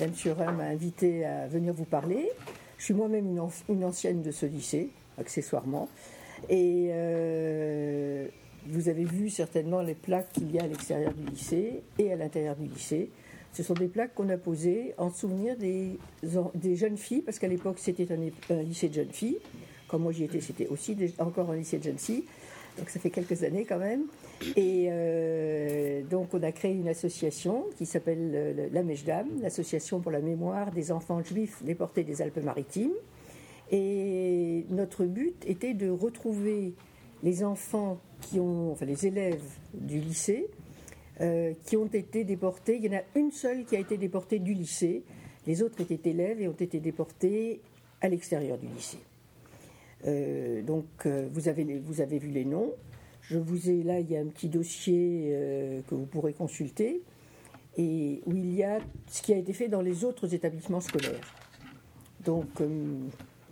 [0.00, 2.30] Madame Surin m'a invité à venir vous parler.
[2.78, 3.36] Je suis moi-même
[3.68, 4.88] une, ancienne de ce lycée,
[5.18, 5.90] accessoirement.
[6.48, 8.26] Et euh,
[8.66, 12.16] vous avez vu certainement les plaques qu'il y a à l'extérieur du lycée et à
[12.16, 13.10] l'intérieur du lycée.
[13.52, 15.98] Ce sont des plaques qu'on a posées en souvenir des,
[16.54, 19.38] des jeunes filles, parce qu'à l'époque c'était un, lycée de jeunes filles.
[19.86, 22.24] Comme moi j'y étais, c'était aussi encore un lycée de jeunes filles.
[22.78, 24.04] Donc ça fait quelques années quand même.
[24.56, 30.10] Et euh, donc on a créé une association qui s'appelle euh, la Mejdam, l'association pour
[30.10, 32.94] la mémoire des enfants juifs déportés des Alpes-Maritimes.
[33.70, 36.74] Et notre but était de retrouver
[37.22, 39.42] les enfants qui ont, enfin les élèves
[39.74, 40.48] du lycée
[41.20, 42.76] euh, qui ont été déportés.
[42.76, 45.04] Il y en a une seule qui a été déportée du lycée.
[45.46, 47.60] Les autres étaient élèves et ont été déportés
[48.00, 48.98] à l'extérieur du lycée.
[50.06, 52.72] Euh, donc euh, vous, avez vous avez vu les noms.
[53.22, 57.02] Je vous ai là, il y a un petit dossier euh, que vous pourrez consulter
[57.76, 61.34] et où il y a ce qui a été fait dans les autres établissements scolaires.
[62.24, 62.48] Donc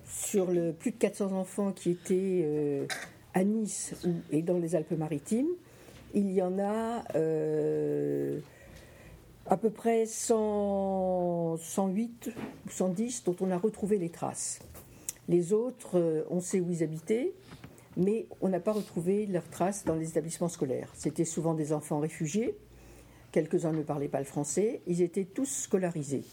[0.04, 2.86] sur le plus de 400 enfants qui étaient
[3.32, 3.94] à Nice
[4.30, 5.48] et dans les Alpes-Maritimes,
[6.14, 7.04] il y en a
[9.46, 12.30] à peu près 100, 108
[12.66, 14.60] ou 110 dont on a retrouvé les traces.
[15.28, 17.34] Les autres, euh, on sait où ils habitaient,
[17.96, 20.90] mais on n'a pas retrouvé leurs traces dans les établissements scolaires.
[20.94, 22.56] C'était souvent des enfants réfugiés,
[23.30, 26.24] quelques-uns ne parlaient pas le français, ils étaient tous scolarisés.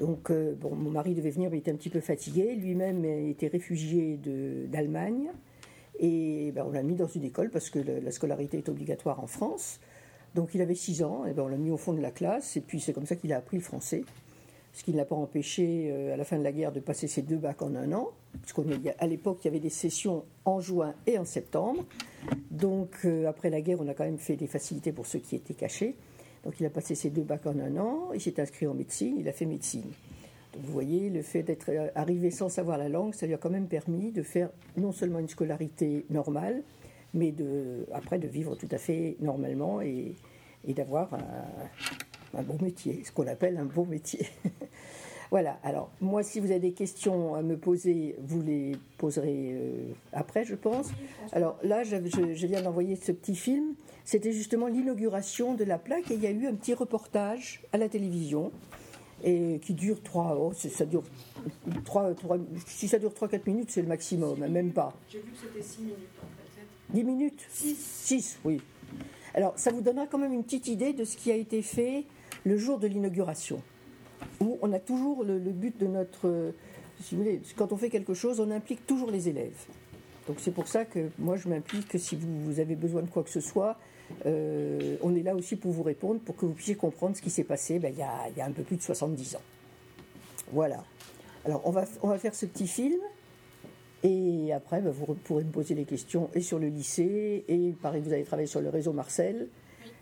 [0.00, 2.56] Donc, euh, bon, mon mari devait venir, mais il était un petit peu fatigué.
[2.56, 4.18] Lui-même était réfugié
[4.66, 5.30] d'Allemagne.
[5.98, 9.26] Et ben, on l'a mis dans une école parce que la scolarité est obligatoire en
[9.26, 9.78] France.
[10.34, 12.56] Donc, il avait 6 ans, et ben, on l'a mis au fond de la classe.
[12.56, 14.04] Et puis, c'est comme ça qu'il a appris le français
[14.72, 17.08] ce qui ne l'a pas empêché euh, à la fin de la guerre de passer
[17.08, 18.10] ses deux bacs en un an,
[18.42, 21.84] puisqu'à l'époque il y avait des sessions en juin et en septembre.
[22.50, 25.36] Donc euh, après la guerre, on a quand même fait des facilités pour ceux qui
[25.36, 25.96] étaient cachés.
[26.44, 29.16] Donc il a passé ses deux bacs en un an, il s'est inscrit en médecine,
[29.18, 29.90] il a fait médecine.
[30.54, 33.38] Donc vous voyez, le fait d'être euh, arrivé sans savoir la langue, ça lui a
[33.38, 36.62] quand même permis de faire non seulement une scolarité normale,
[37.12, 37.34] mais
[37.92, 40.14] après de vivre tout à fait normalement et,
[40.64, 41.20] et d'avoir un,
[42.36, 44.26] un bon métier, ce qu'on appelle un bon métier.
[45.30, 49.92] voilà, alors moi si vous avez des questions à me poser, vous les poserez euh,
[50.12, 50.88] après, je pense.
[51.32, 51.96] Alors là, je,
[52.46, 53.74] viens d'envoyer ce petit film.
[54.04, 57.78] C'était justement l'inauguration de la plaque et il y a eu un petit reportage à
[57.78, 58.50] la télévision
[59.22, 61.02] et qui dure 3 oh, ça dure
[61.84, 64.94] 3, 3, si ça dure 3-4 minutes, c'est le maximum, même pas.
[65.08, 66.26] J'ai vu que c'était 6 minutes en
[66.56, 66.94] fait.
[66.94, 67.46] 10 minutes?
[67.50, 68.60] 6 6, oui.
[69.34, 72.04] Alors ça vous donnera quand même une petite idée de ce qui a été fait
[72.44, 73.62] le jour de l'inauguration,
[74.40, 76.52] où on a toujours le, but de notre...
[77.02, 79.66] Si vous voulez, quand on fait quelque chose, on implique toujours les élèves.
[80.26, 83.22] Donc c'est pour ça que moi je m'implique que si vous, avez besoin de quoi
[83.22, 83.78] que ce soit,
[84.26, 87.30] euh, on est là aussi pour vous répondre, pour que vous puissiez comprendre ce qui
[87.30, 89.42] s'est passé ben, il, y a, il, y a, un peu plus de 70 ans.
[90.52, 90.84] Voilà.
[91.44, 93.00] Alors on va, on va faire ce petit film.
[94.02, 98.02] Et après, ben, vous pourrez me poser des questions et sur le lycée, et pareil,
[98.02, 99.48] vous avez travaillé sur le réseau Marcel.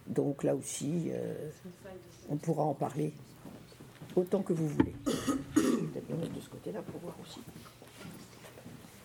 [0.06, 1.50] Donc là aussi, euh,
[2.28, 3.12] on pourra en parler
[4.16, 4.94] autant que vous voulez.
[5.04, 7.40] Peut-être me mettre de ce côté-là pour voir aussi.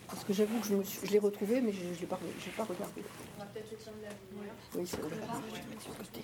[0.08, 2.18] Parce que j'avoue que je, l'ai retrouvé, mais je n'ai pas,
[2.56, 3.02] pas regardé.
[3.36, 4.54] On va peut-être le de la lumière.
[4.76, 5.10] Oui, c'est vrai.
[5.10, 6.20] Je vais mettre sur côté.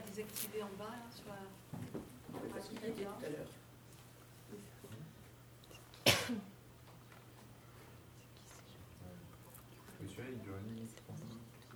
[0.00, 1.34] désactivé en bas, là, sur la.
[2.60, 3.48] tout à l'heure.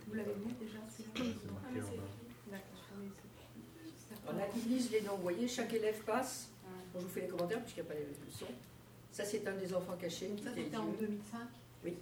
[0.07, 0.79] Vous l'avez déjà
[4.27, 6.49] On a lise les noms, vous voyez, chaque élève passe.
[6.93, 8.45] Bon, je vous fais les commentaires puisqu'il n'y a pas de son.
[9.11, 10.31] Ça, c'est un des enfants cachés.
[10.43, 11.39] Ça, c'était en 2005
[11.83, 11.95] Oui.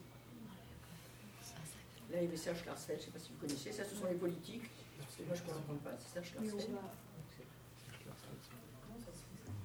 [2.11, 3.71] Là, il y avait Serge Larsfeld, je ne sais pas si vous connaissez.
[3.71, 4.69] Ça, ce sont les politiques
[5.23, 6.75] moi, je ne comprends pas, c'est Serge Larsfeld.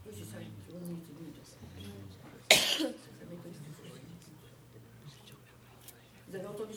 [0.07, 0.37] Oui, c'est ça,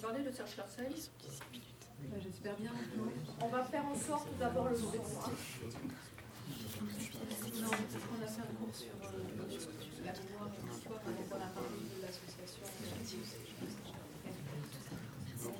[0.04, 0.58] De Serge
[2.22, 2.72] J'espère bien.
[3.42, 4.88] On va faire en sorte d'avoir le son.
[4.88, 4.92] Non,
[7.72, 9.08] on a fait un cours sur euh,
[10.04, 12.64] la mémoire et l'histoire, on a parlé de l'association.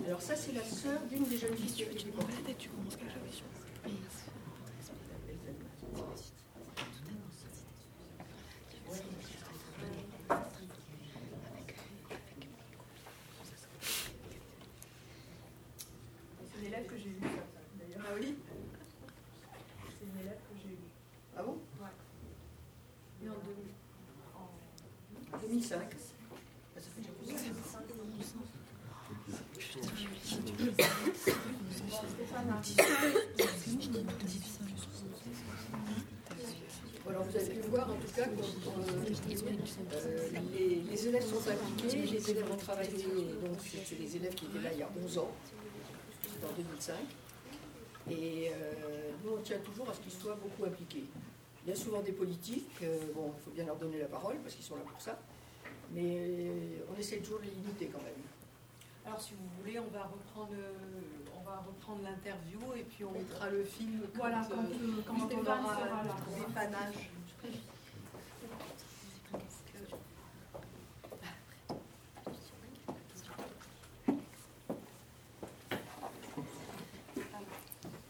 [0.06, 1.88] Alors ça, c'est la sœur d'une des jeunes filles
[16.74, 18.06] élève que j'ai lu, d'ailleurs.
[18.08, 18.36] Ah oui
[19.88, 20.78] C'est une élève que j'ai lu.
[21.38, 21.58] Ah bon
[23.22, 23.74] Mais en 2000.
[25.34, 25.80] En 2005.
[25.80, 27.54] Ah, ça fait déjà plusieurs années.
[37.10, 38.30] Alors vous avez pu voir en tout cas euh,
[40.90, 43.04] les, élèves sont impliqués, les élèves ont travaillé,
[43.44, 45.32] donc c'est les élèves qui étaient là il y a 11 ans,
[46.44, 46.96] en 2005.
[48.10, 51.06] Et euh, nous on tient toujours à ce qu'ils soient beaucoup impliqués.
[51.66, 54.38] Il y a souvent des politiques, euh, bon il faut bien leur donner la parole
[54.38, 55.20] parce qu'ils sont là pour ça,
[55.94, 56.50] mais
[56.94, 58.14] on essaie toujours de les limiter quand même.
[59.06, 60.72] Alors, si vous voulez, on va reprendre, euh,
[61.40, 65.02] on va reprendre l'interview et puis on mettra le film quand, Voilà, quand, euh, euh,
[65.06, 65.76] quand quand on aura.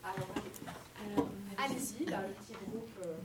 [0.03, 2.89] Alors, allez-y, là, le petit groupe.
[3.05, 3.15] euh,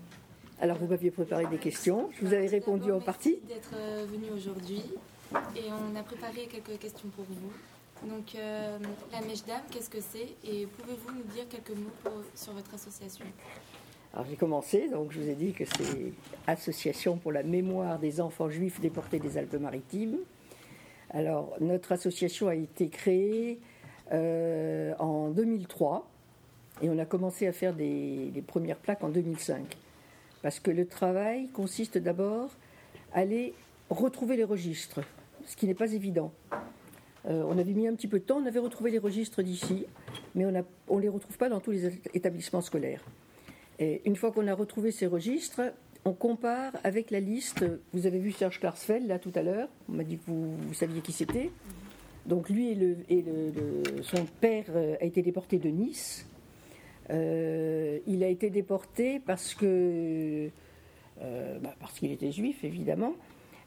[0.61, 3.39] Alors vous m'aviez préparé des questions, je vous avais répondu en partie.
[3.49, 4.83] Merci d'être euh, venu aujourd'hui
[5.57, 8.09] et on a préparé quelques questions pour vous.
[8.09, 8.79] Donc euh,
[9.13, 10.29] la mèche d'âme, qu'est-ce que c'est?
[10.45, 13.25] Et pouvez-vous nous dire quelques mots pour- sur votre association?
[14.15, 16.13] Alors j'ai commencé, donc je vous ai dit que c'est
[16.49, 20.17] Association pour la mémoire des enfants juifs déportés des Alpes-Maritimes.
[21.11, 23.61] Alors notre association a été créée
[24.13, 26.09] euh, en 2003
[26.83, 29.77] et on a commencé à faire des, des premières plaques en 2005.
[30.43, 32.51] Parce que le travail consiste d'abord
[33.13, 33.55] à aller
[33.91, 35.01] retrouver les registres,
[35.47, 36.33] ce qui n'est pas évident.
[37.27, 39.87] Euh, on avait mis un petit peu de temps, on avait retrouvé les registres d'ici,
[40.35, 43.05] mais on ne les retrouve pas dans tous les établissements scolaires.
[43.79, 45.61] Et une fois qu'on a retrouvé ces registres,
[46.05, 47.65] on compare avec la liste.
[47.93, 49.69] Vous avez vu Serge Klarsfeld là tout à l'heure.
[49.89, 51.51] On m'a dit que vous, saviez qui c'était.
[52.27, 53.25] Donc lui et,
[54.03, 56.27] son père euh, a été déporté de Nice.
[57.11, 60.51] Euh, il a été déporté parce que
[61.21, 63.15] euh, bah, parce qu'il était juif évidemment,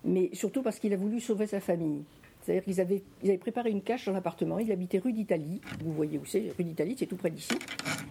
[0.06, 2.04] mais surtout parce qu'il a voulu sauver sa famille.
[2.42, 4.58] C'est-à-dire qu'ils avaient, préparé une cache dans l'appartement.
[4.58, 5.62] Il habitait rue d'Italie.
[5.84, 7.54] Vous voyez où c'est Rue d'Italie, c'est tout près d'ici.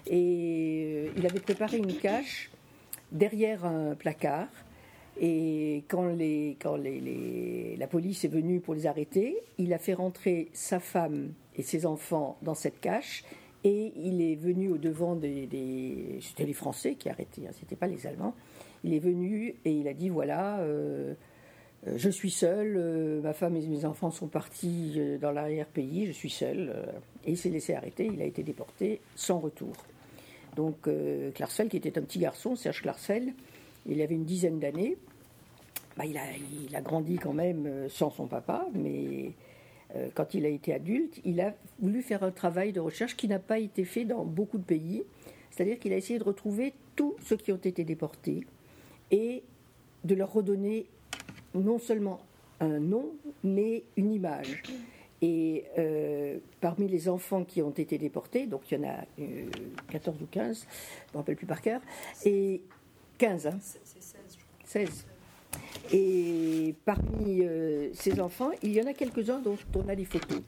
[0.07, 2.51] Et euh, il avait préparé une cache
[3.11, 4.49] derrière un placard.
[5.21, 11.33] Et quand, la police est venue pour les arrêter, il a fait rentrer sa femme
[11.57, 13.25] et ses enfants dans cette cache.
[13.65, 17.87] Et il est venu au devant des, c'était les Français qui arrêtaient, hein, c'était pas
[17.87, 18.35] les Allemands.
[18.85, 21.13] Il est venu et il a dit voilà, euh,
[21.87, 26.13] euh, je suis seul, euh, ma femme et mes enfants sont partis dans l'arrière-pays, je
[26.13, 26.75] suis seul.
[27.25, 29.73] et il s'est laissé arrêter, il a été déporté sans retour.
[30.57, 33.33] Donc euh, qui était un petit garçon, Serge Klarsfeld,
[33.87, 34.97] il avait une dizaine d'années.
[35.97, 36.23] Bah, il, a,
[36.67, 39.33] il a grandi quand même sans son papa, mais
[40.15, 43.39] quand il a été adulte, il a voulu faire un travail de recherche qui n'a
[43.39, 45.05] pas été fait dans beaucoup de pays.
[45.51, 48.47] C'est-à-dire qu'il a essayé de retrouver tous ceux qui ont été déportés
[49.11, 49.43] et
[50.05, 50.87] de leur redonner
[51.55, 52.21] non seulement
[52.61, 54.63] un nom, mais une image.
[55.23, 59.51] Et euh, parmi les enfants qui ont été déportés, donc il y en a euh,
[59.91, 61.81] 14 ou 15, je ne me rappelle plus par cœur,
[62.25, 62.63] et
[63.19, 64.59] 15, hein, C'est 16, je crois.
[64.65, 65.07] 16.
[65.93, 70.41] Et parmi euh, ces enfants, il y en a quelques-uns dont on a des photos.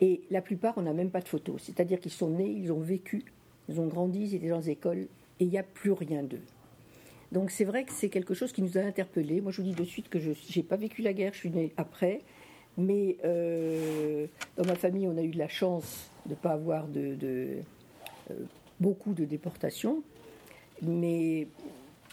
[0.00, 1.60] Et la plupart, on n'a même pas de photos.
[1.62, 3.24] C'est-à-dire qu'ils sont nés, ils ont vécu,
[3.68, 5.06] ils ont grandi, ils étaient dans les écoles,
[5.38, 6.40] et il n'y a plus rien d'eux.
[7.32, 9.40] Donc c'est vrai que c'est quelque chose qui nous a interpellés.
[9.40, 11.50] Moi, je vous dis de suite que je n'ai pas vécu la guerre, je suis
[11.50, 12.22] née après.
[12.78, 16.86] Mais euh, dans ma famille, on a eu de la chance de ne pas avoir
[16.96, 17.60] euh,
[18.80, 20.02] beaucoup de déportations,
[20.82, 21.46] mais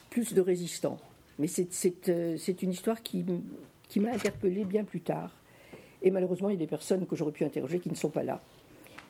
[0.10, 0.98] plus de résistants.
[1.40, 1.48] Mais
[2.10, 3.24] euh, c'est une histoire qui,
[3.98, 5.32] m'a interpellée bien plus tard.
[6.02, 8.24] Et malheureusement, il y a des personnes que j'aurais pu interroger qui ne sont pas
[8.24, 8.42] là.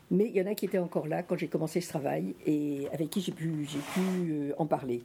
[0.10, 2.88] Mais il y en a qui étaient encore là quand j'ai commencé ce travail et
[2.93, 3.67] avec qui j'ai pu,
[4.00, 5.01] euh, en parler.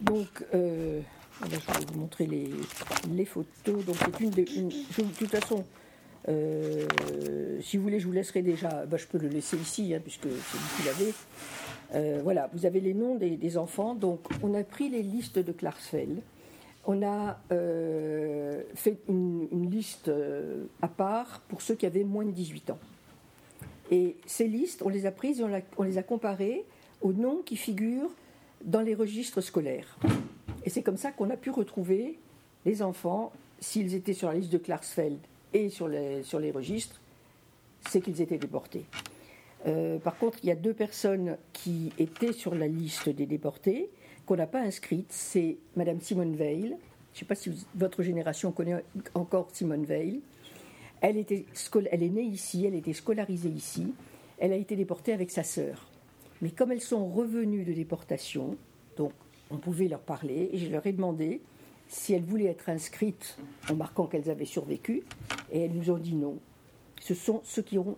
[0.00, 1.00] Donc, euh,
[1.44, 3.84] je vais vous montrer les, photos.
[3.84, 5.64] Donc, c'est une, de toute façon,
[7.60, 8.84] si vous voulez, je vous laisserai déjà.
[8.86, 11.12] bah, je peux le laisser ici, hein, puisque c'est vous qui l'avez.
[11.94, 13.94] Euh, voilà, vous avez les noms des, enfants.
[13.94, 16.20] Donc, on a pris les listes de Klarsfeld.
[16.86, 22.30] On a euh, fait une, liste euh, à part pour ceux qui avaient moins de
[22.30, 22.78] 18 ans.
[23.90, 25.44] Et ces listes, on les a prises et
[25.76, 26.64] on, les a comparées
[27.02, 28.10] aux noms qui figurent
[28.64, 29.98] dans les registres scolaires.
[30.64, 32.18] Et c'est comme ça qu'on a pu retrouver
[32.64, 35.18] les enfants, s'ils étaient sur la liste de Klarsfeld
[35.52, 37.00] et sur les registres,
[37.90, 38.86] c'est qu'ils étaient déportés.
[39.66, 43.90] Euh, par contre, il y a deux personnes qui étaient sur la liste des déportés
[44.26, 45.12] qu'on n'a pas inscrites.
[45.12, 46.76] C'est Madame Simone Veil.
[47.12, 48.82] Je ne sais pas si votre génération connaît
[49.14, 50.20] encore Simone Veil.
[51.00, 51.44] Elle, était,
[51.90, 53.92] elle est née ici, elle était scolarisée ici.
[54.38, 55.88] elle a été déportée avec sa sœur.
[56.40, 58.56] Mais comme elles sont revenues de déportation,
[58.96, 59.12] donc
[59.50, 61.40] on pouvait leur parler, et je leur ai demandé
[61.88, 63.36] si elles voulaient être inscrites
[63.68, 65.02] en marquant qu'elles avaient survécu,
[65.52, 66.38] et elles nous ont dit non.
[67.00, 67.96] Ce sont ceux qui ont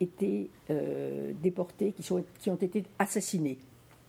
[0.00, 3.58] été euh, déportés, qui, sont, qui ont été assassinés,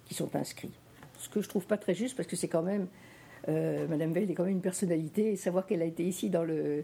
[0.05, 0.71] qui sont inscrits.
[1.17, 2.87] Ce que je trouve pas très juste, parce que c'est quand même,
[3.47, 6.43] euh, Madame Veil est quand même une personnalité, et savoir qu'elle a été ici dans,
[6.43, 6.83] le,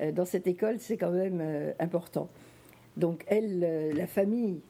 [0.00, 1.42] euh, dans cette école, c'est quand même
[1.78, 2.28] important.
[2.96, 4.60] Donc elle, la famille,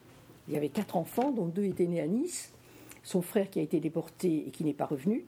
[0.47, 2.51] il y avait quatre enfants, dont deux étaient nés à Nice,
[3.03, 5.25] son frère qui a été déporté et qui n'est pas revenu,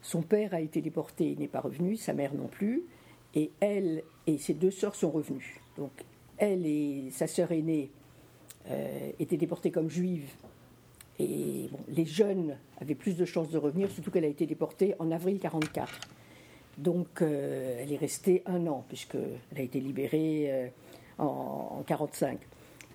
[0.00, 2.84] son père a été déporté et n'est pas revenu, sa mère non plus,
[3.34, 5.60] et elle et ses deux sœurs sont revenues.
[5.76, 5.90] Donc
[6.38, 7.90] elle et sa sœur aînée
[8.70, 10.30] euh, étaient déportées comme juives.
[11.18, 15.10] Et les jeunes avaient plus de chances de revenir, surtout qu'elle a été déportée en
[15.10, 16.00] avril 1944.
[16.76, 20.68] Donc euh, elle est restée un an, puisqu'elle a été libérée euh,
[21.18, 22.38] en 1945.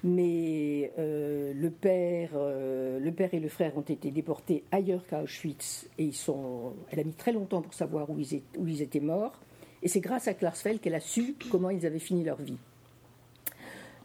[0.05, 5.87] Mais le, père, et le frère ont été déportés ailleurs qu'à Auschwitz.
[5.97, 9.39] Et ils sont, elle a mis très longtemps pour savoir où ils étaient morts.
[9.81, 12.57] Et c'est grâce à Klarsfeld qu'elle a su comment ils avaient fini leur vie.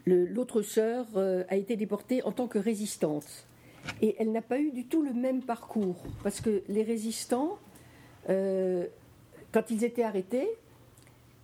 [0.08, 3.46] L'autre sœur euh, a été déportée en tant que résistante.
[4.00, 6.02] Et elle n'a pas eu du tout le même parcours.
[6.22, 7.58] Parce que les résistants,
[8.28, 8.86] euh,
[9.52, 10.48] quand ils étaient arrêtés,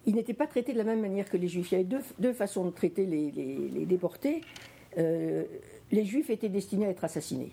[0.07, 1.73] ils n'étaient pas traités de la même manière que les juifs.
[1.73, 4.41] Il y avait deux, façons de traiter les, déportés.
[4.99, 5.45] Euh,
[5.93, 7.53] les juifs étaient destinés à être assassinés.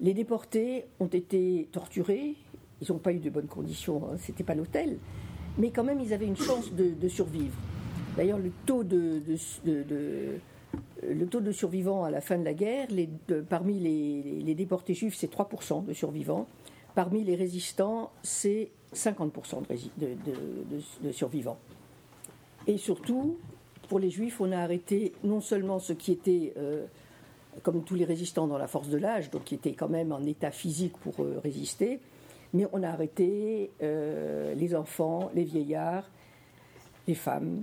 [0.00, 2.34] Les déportés ont été torturés.
[2.80, 4.02] Ils n'ont pas eu de bonnes conditions.
[4.04, 4.98] Hein, Ce n'était pas l'hôtel.
[5.58, 7.56] Mais quand même, ils avaient une chance de survivre.
[8.18, 9.22] D'ailleurs, le taux de,
[11.52, 12.88] survivants à la fin de la guerre,
[13.48, 16.48] parmi les, déportés juifs, c'est 3% de survivants.
[16.96, 19.62] Parmi les résistants, c'est 50%
[19.98, 21.58] de, survivants.
[22.66, 23.36] Et surtout,
[23.88, 26.86] pour les juifs, on a arrêté non seulement ceux qui étaient, euh,
[27.62, 30.24] comme tous les résistants dans la force de l'âge, donc qui étaient quand même en
[30.24, 32.00] état physique pour euh, résister,
[32.52, 36.10] mais on a arrêté euh, les enfants, les vieillards,
[37.06, 37.62] les femmes,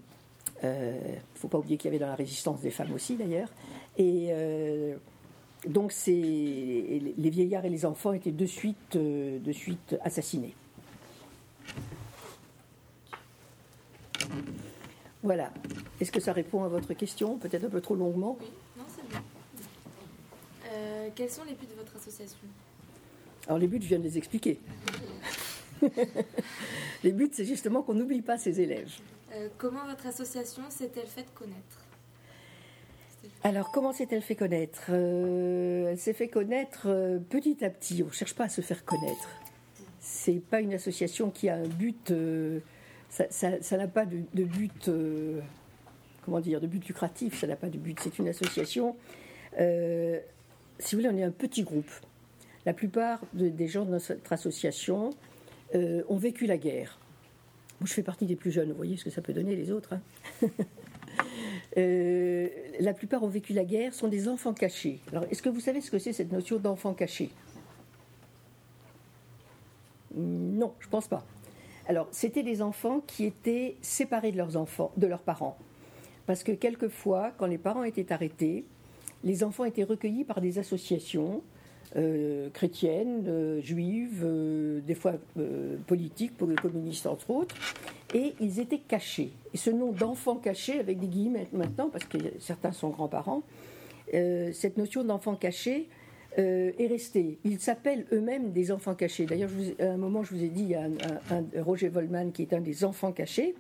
[0.64, 3.16] il euh, ne faut pas oublier qu'il y avait dans la résistance des femmes aussi
[3.16, 3.50] d'ailleurs.
[3.98, 4.96] Et euh,
[5.68, 10.54] donc les vieillards et les enfants étaient de suite, euh, de suite assassinés.
[15.24, 15.52] Voilà.
[16.00, 18.38] Est-ce que ça répond à votre question Peut-être un peu trop longuement?
[18.40, 18.48] Oui,
[18.78, 19.22] non, c'est bien.
[21.16, 22.48] quels sont les buts de votre association?
[23.48, 24.60] Alors les buts, je viens de les expliquer.
[27.04, 28.92] les buts, c'est justement qu'on n'oublie pas ses élèves.
[29.34, 31.86] Euh, comment votre association s'est-elle faite connaître?
[33.44, 34.86] Alors, comment s'est-elle fait connaître?
[34.90, 38.04] Euh, Elle s'est fait connaître euh, petit à petit.
[38.04, 39.30] On ne cherche pas à se faire connaître.
[40.00, 42.14] C'est pas une association qui a un but.
[43.10, 44.90] ça n'a pas de, but.
[46.24, 47.40] comment dire De but lucratif.
[47.40, 48.00] Ça n'a pas de but.
[48.00, 48.96] C'est une association.
[49.58, 51.90] si vous voulez, on est un petit groupe.
[52.68, 55.10] La plupart des gens de notre association
[55.74, 57.00] ont vécu la guerre.
[57.84, 59.94] Je fais partie des plus jeunes, vous voyez ce que ça peut donner les autres.
[59.94, 60.50] Hein.
[61.78, 62.48] Euh,
[62.80, 65.00] la plupart ont vécu la guerre, sont des enfants cachés.
[65.12, 67.32] Alors, est-ce que vous savez ce que c'est cette notion d'enfant caché?
[70.16, 71.26] Non, je ne pense pas.
[71.88, 75.58] Alors, c'était des enfants qui étaient séparés de leurs enfants, de leurs parents.
[76.26, 78.64] Parce que quelquefois, quand les parents étaient arrêtés,
[79.24, 81.44] les enfants étaient recueillis par des associations
[81.98, 85.14] euh, chrétiennes, euh, juives, euh, des fois
[85.88, 87.56] politiques, pour les communistes entre autres,
[88.14, 89.32] et ils étaient cachés.
[89.54, 93.44] Et ce nom d'enfant caché, avec des guillemets maintenant, parce que certains sont grands-parents,
[94.12, 95.88] cette notion d'enfant caché
[96.38, 97.40] est restée.
[97.44, 99.26] Ils s'appellent eux-mêmes des enfants cachés.
[99.26, 99.50] D'ailleurs,
[99.80, 102.54] à un moment, je vous ai dit, il y a un, Roger Volman qui est
[102.54, 103.56] un des enfants cachés.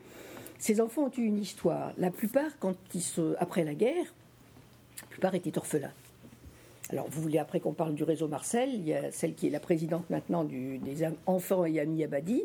[0.59, 1.93] Ces enfants ont eu une histoire.
[1.97, 3.03] La plupart, quand ils
[3.39, 4.13] après la guerre,
[5.01, 5.93] la plupart étaient orphelins.
[6.91, 9.49] Alors, vous voulez après qu'on parle du réseau Marcel, il y a celle qui est
[9.49, 12.43] la présidente maintenant des enfants et amis Abadi.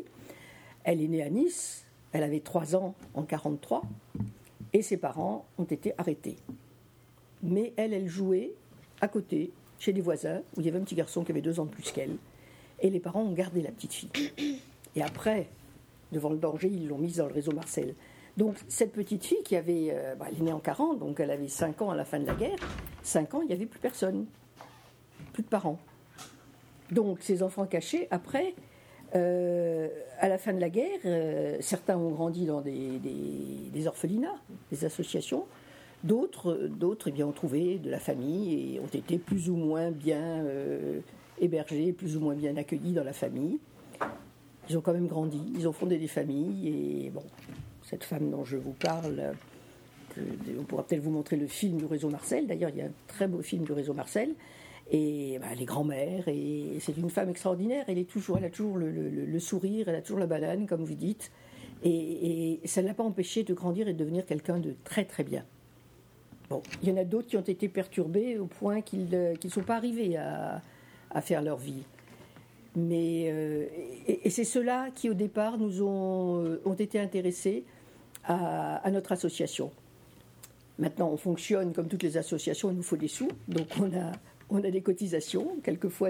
[0.83, 3.83] Elle est née à Nice, elle avait 3 ans en 43,
[4.73, 6.37] et ses parents ont été arrêtés.
[7.43, 8.53] Mais elle, elle jouait
[8.99, 11.59] à côté, chez des voisins, où il y avait un petit garçon qui avait 2
[11.59, 12.17] ans de plus qu'elle,
[12.79, 14.09] et les parents ont gardé la petite fille.
[14.95, 15.49] Et après,
[16.11, 17.93] devant le danger, ils l'ont mise dans le réseau Marcel.
[18.37, 21.31] Donc cette petite fille qui avait, euh, bah, elle est née en 40, donc elle
[21.31, 22.57] avait 5 ans à la fin de la guerre,
[23.03, 24.25] 5 ans, il n'y avait plus personne,
[25.33, 25.79] plus de parents.
[26.91, 28.55] Donc ces enfants cachés, après,
[29.15, 34.39] euh, à la fin de la guerre, euh, certains ont grandi dans des, orphelinats,
[34.71, 35.45] des associations,
[36.03, 39.91] d'autres, d'autres eh bien, ont trouvé de la famille et ont été plus ou moins
[39.91, 40.45] bien
[41.39, 43.59] hébergés, plus ou moins bien accueillis dans la famille.
[44.69, 47.23] Ils ont quand même grandi, ils ont fondé des familles et bon,
[47.83, 49.33] cette femme dont je vous parle
[50.59, 52.47] on pourra peut-être vous montrer le film du réseau Marcel.
[52.47, 54.33] D'ailleurs, il y a un très beau film du réseau Marcel.
[54.91, 57.85] Et bah, elle est grand-mère, et c'est une femme extraordinaire.
[57.87, 60.95] Elle, est toujours, elle a toujours le, sourire, elle a toujours la banane, comme vous
[60.95, 61.31] dites.
[61.83, 65.23] Et, ça ne l'a pas empêché de grandir et de devenir quelqu'un de très très
[65.23, 65.45] bien.
[66.49, 69.63] Bon, il y en a d'autres qui ont été perturbés au point qu'ils ne sont
[69.63, 70.61] pas arrivés à,
[71.21, 71.83] faire leur vie.
[72.75, 73.65] Mais, euh,
[74.07, 77.65] et, c'est ceux-là qui, au départ, nous ont, euh, été intéressés
[78.23, 79.71] à, notre association.
[80.79, 83.29] Maintenant, on fonctionne comme toutes les associations, il nous faut des sous.
[83.47, 84.11] Donc, on a,
[84.49, 86.09] on a des cotisations, quelquefois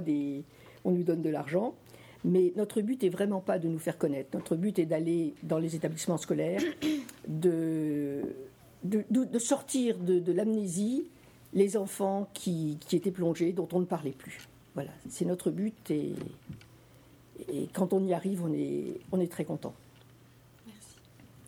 [0.83, 1.73] on nous donne de l'argent.
[2.23, 4.29] Mais notre but est vraiment pas de nous faire connaître.
[4.33, 6.61] Notre but est d'aller dans les établissements scolaires,
[7.27, 8.21] de,
[9.39, 11.07] sortir de, l'amnésie
[11.53, 14.47] les enfants qui, étaient plongés, dont on ne parlait plus.
[14.73, 16.13] Voilà, c'est notre but et,
[17.51, 19.73] et, quand on y arrive, on est, on est très content.
[20.65, 20.95] Merci.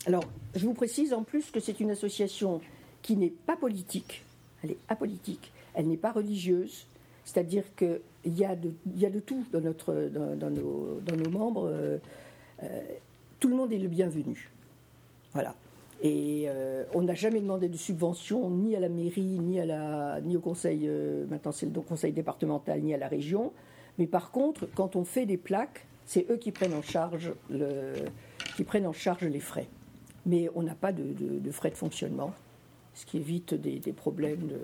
[0.06, 2.60] Alors, je vous précise en plus que c'est une association
[3.02, 4.24] qui n'est pas politique,
[4.62, 6.86] elle est apolitique elle n'est pas religieuse,
[7.24, 11.30] c'est-à-dire qu'il y, a de, y a de tout dans, notre, dans, nos, dans nos,
[11.30, 11.68] membres.
[11.68, 11.98] Euh,
[12.62, 12.80] euh,
[13.40, 14.50] tout le monde est le bienvenu.
[15.32, 15.54] Voilà.
[16.04, 20.20] Et euh, on n'a jamais demandé de subvention ni à la mairie, ni, à la,
[20.20, 20.88] ni au conseil,
[21.28, 23.52] maintenant c'est le conseil départemental, ni à la région.
[23.98, 27.32] Mais par contre, quand on fait des plaques, c'est eux qui prennent en charge,
[29.24, 29.66] les frais.
[30.26, 32.32] Mais on n'a pas de, de, frais de fonctionnement,
[32.94, 34.58] ce qui évite des, des problèmes de,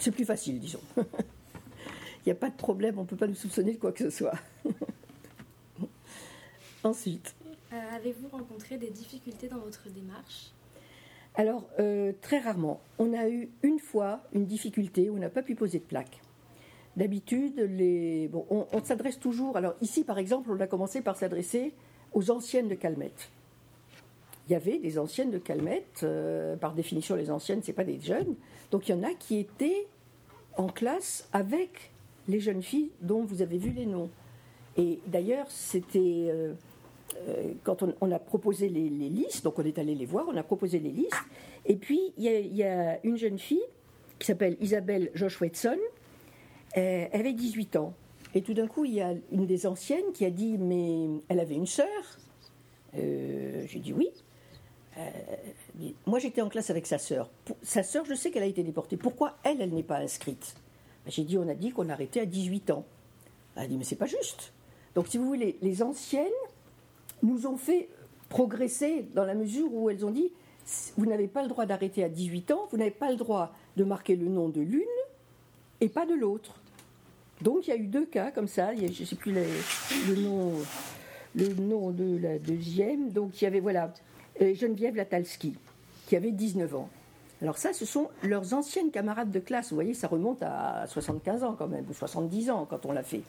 [0.00, 0.80] c'est plus facile, disons.
[0.96, 4.08] Il n'y a pas de problème, on ne peut pas nous soupçonner de quoi que
[4.08, 4.34] ce soit.
[6.84, 7.34] Ensuite.
[7.72, 10.50] Euh, avez-vous rencontré des difficultés dans votre démarche?
[11.34, 12.80] Alors, euh, très rarement.
[12.98, 16.20] On a eu une fois une difficulté où on n'a pas pu poser de plaque.
[16.96, 18.28] D'habitude, les...
[18.28, 19.56] bon, on, s'adresse toujours.
[19.56, 21.72] Alors, ici, par exemple, on a commencé par s'adresser
[22.12, 23.30] aux anciennes de Calmette.
[24.46, 26.00] Il y avait des anciennes de Calmette.
[26.02, 28.34] Euh, par définition, les anciennes, ce n'est pas des jeunes.
[28.70, 29.86] Donc il y en a qui étaient
[30.58, 31.90] en classe avec
[32.28, 34.10] les jeunes filles dont vous avez vu les noms.
[34.76, 36.28] Et d'ailleurs, c'était
[37.62, 40.78] quand on, a proposé les, listes, donc on est allé les voir, on a proposé
[40.78, 41.22] les listes.
[41.66, 43.64] Et puis il y, a une jeune fille
[44.18, 45.78] qui s'appelle Isabelle Josh Watson.
[46.76, 47.94] Euh, elle avait 18 ans.
[48.34, 51.40] Et tout d'un coup, il y a une des anciennes qui a dit Mais elle
[51.40, 51.88] avait une sœur
[52.94, 54.10] J'ai dit oui.
[54.98, 55.10] Euh,
[56.06, 57.30] moi, j'étais en classe avec sa sœur.
[57.62, 58.96] Sa sœur, je sais qu'elle a été déportée.
[58.96, 60.54] Pourquoi elle, elle n'est pas inscrite?
[61.04, 62.84] Ben, J'ai dit, on a dit qu'on arrêtait à 18 ans.
[63.56, 64.52] Elle a dit, mais c'est pas juste.
[64.94, 66.26] Donc, si vous voulez, les anciennes
[67.22, 67.88] nous ont fait
[68.28, 70.30] progresser dans la mesure où elles ont dit,
[70.96, 73.84] vous n'avez pas le droit d'arrêter à 18 ans, vous n'avez pas le droit de
[73.84, 74.82] marquer le nom de l'une
[75.80, 76.60] et pas de l'autre.
[77.40, 78.74] Donc, il y a eu deux cas comme ça.
[78.74, 80.52] je ne sais plus le nom,
[81.34, 83.10] le nom de la deuxième.
[83.10, 83.92] Donc, il y avait voilà
[84.40, 85.54] Geneviève Latalski,
[86.06, 86.88] qui avait 19 ans.
[87.42, 89.70] Alors ça, ce sont leurs anciennes camarades de classe.
[89.70, 93.02] Vous voyez, ça remonte à 75 ans quand même, ou 70 ans quand on l'a
[93.02, 93.22] fait,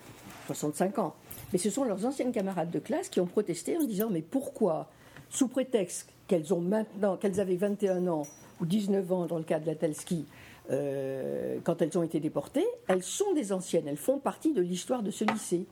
[0.46, 1.16] 65 ans.
[1.54, 4.90] Mais ce sont leurs anciennes camarades de classe qui ont protesté en disant mais pourquoi,
[5.30, 8.24] sous prétexte qu'elles ont maintenant, qu'elles avaient 21 ans
[8.60, 10.26] ou 19 ans dans le cas de Latalski,
[10.72, 15.04] euh, quand elles ont été déportées, elles sont des anciennes, elles font partie de l'histoire
[15.04, 15.66] de ce lycée.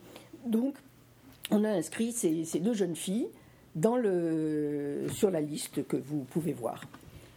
[0.45, 0.75] Donc,
[1.49, 3.27] on a inscrit ces deux jeunes filles
[3.75, 6.83] dans le, sur la liste que vous pouvez voir.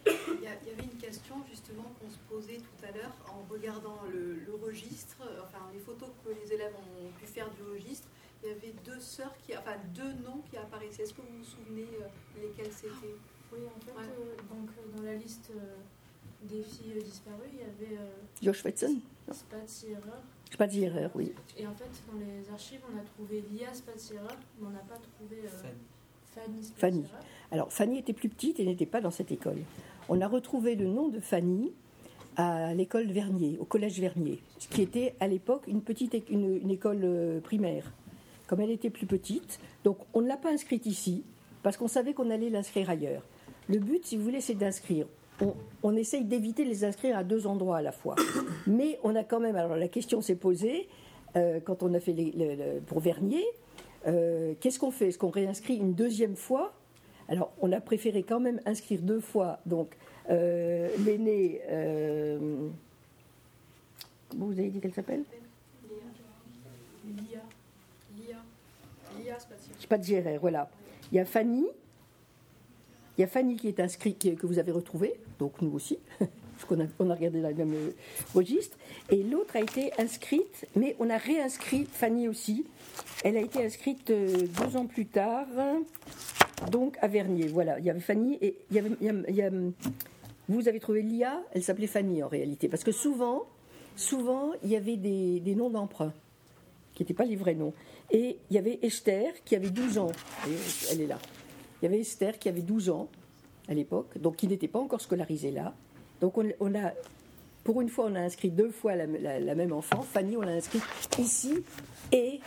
[0.06, 4.36] Il y, avait une question justement qu'on se posait tout à l'heure en regardant le,
[4.62, 8.08] registre, enfin les photos que les élèves ont pu faire du registre.
[8.44, 11.02] Il y avait deux sœurs, qui, enfin deux noms qui apparaissaient.
[11.04, 13.16] Est-ce que vous vous souvenez euh, lesquels c'était?
[13.52, 15.50] Oui, en fait, euh, donc euh, dans la liste
[16.42, 17.98] des filles disparues, il y avait
[18.42, 18.98] Josh Watson.
[20.50, 21.08] Spatzierer.
[21.14, 21.32] oui.
[21.56, 24.98] Et en fait, dans les archives, on a trouvé Lia Spatzierer, mais on n'a pas
[24.98, 25.42] trouvé.
[26.76, 27.04] Fanny.
[27.50, 29.58] Alors Fanny était plus petite et n'était pas dans cette école.
[30.08, 31.72] On a retrouvé le nom de Fanny
[32.36, 37.00] à l'école Vernier, au collège Vernier, ce qui était à l'époque une petite une, école
[37.04, 37.92] euh, primaire.
[38.54, 41.24] Comme elle était plus petite, donc on ne l'a pas inscrite ici
[41.64, 43.26] parce qu'on savait qu'on allait l'inscrire ailleurs.
[43.68, 45.08] Le but, si vous voulez, c'est d'inscrire.
[45.82, 48.14] On, essaye d'éviter de les inscrire à deux endroits à la fois.
[48.68, 49.56] Mais on a quand même.
[49.56, 50.86] Alors la question s'est posée
[51.34, 53.44] euh, quand on a fait les, pour Vernier
[54.06, 55.08] euh, qu'est-ce qu'on fait?
[55.08, 56.74] Est-ce qu'on réinscrit une deuxième fois?
[57.28, 59.58] Alors, on a préféré quand même inscrire deux fois.
[59.66, 59.96] Donc,
[60.30, 61.60] euh, l'aînée.
[61.70, 62.68] Euh,
[64.28, 65.24] comment vous avez dit qu'elle s'appelle?
[69.34, 69.46] Lia.
[69.48, 70.68] Lia Spaziere, voilà.
[71.12, 71.66] Il y a Fanny.
[73.16, 76.64] Il y a Fanny qui est inscrite, que vous avez retrouvée, donc nous aussi, parce
[76.66, 77.92] qu'on a, on a regardé dans le même
[78.34, 78.76] registre.
[79.08, 82.66] Et l'autre a été inscrite, mais on a réinscrit Fanny aussi,
[83.22, 85.46] elle a été inscrite euh, deux ans plus tard.
[86.72, 89.52] Donc à Vernier, voilà, il y avait Fanny et il y avait,
[90.48, 93.44] vous avez trouvé Lia, elle s'appelait Fanny en réalité, parce que souvent,
[93.94, 96.12] souvent il y avait des, des noms d'emprunt
[96.94, 97.74] qui n'étaient pas les vrais noms.
[98.10, 100.12] Et il y avait Esther qui avait 12 ans,
[100.42, 100.58] voyez,
[100.92, 101.18] elle est là.
[101.80, 103.08] Il y avait Esther qui avait 12 ans
[103.68, 105.74] à l'époque, donc qui n'était pas encore scolarisée là.
[106.20, 106.92] Donc on, on a,
[107.64, 110.02] pour une fois, on a inscrit deux fois la, la- la même enfant.
[110.02, 110.82] Fanny, on l'a inscrite
[111.18, 111.64] ici
[112.12, 112.40] et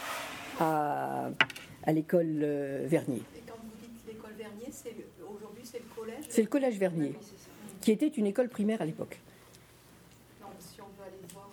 [0.59, 1.29] à,
[1.83, 3.21] à l'école euh, Vernier.
[3.35, 4.67] Et quand vous dites l'école Vernier,
[5.19, 6.25] aujourd'hui c'est le collège?
[6.29, 7.27] C'est le collège Vernier, ça.
[7.81, 9.19] qui était une école primaire à l'époque.
[10.41, 11.49] Non, si on veut aller voir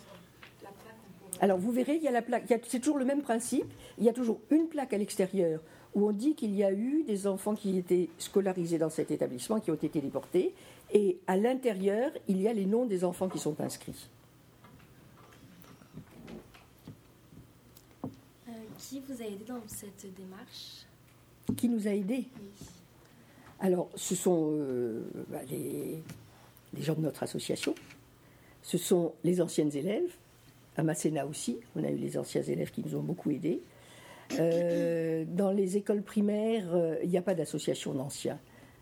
[0.63, 1.24] la plaque, on pourrait.
[1.41, 2.45] Alors vous verrez, il y a la plaque.
[2.47, 3.67] il y a- C'est toujours le même principe.
[3.99, 5.61] Il y a toujours une plaque à l'extérieur
[5.95, 9.61] où on dit qu'il y a eu des enfants qui étaient scolarisés dans cet établissement,
[9.61, 10.55] qui ont été déportés.
[10.93, 14.09] Et à l'intérieur, il y a les noms des enfants qui sont inscrits.
[18.49, 20.87] Euh, qui vous a aidé dans cette démarche?
[21.57, 22.25] Qui nous a aidés?
[22.41, 22.67] Oui.
[23.61, 26.03] Alors, ce sont euh, bah, les,
[26.75, 27.75] les gens de notre association.
[28.63, 30.13] Ce sont les anciennes élèves.
[30.77, 33.61] À Masséna aussi, on a eu les anciens élèves qui nous ont beaucoup aidés.
[34.39, 38.39] Euh, dans les écoles primaires, euh, il n'y a pas d'association d'anciens.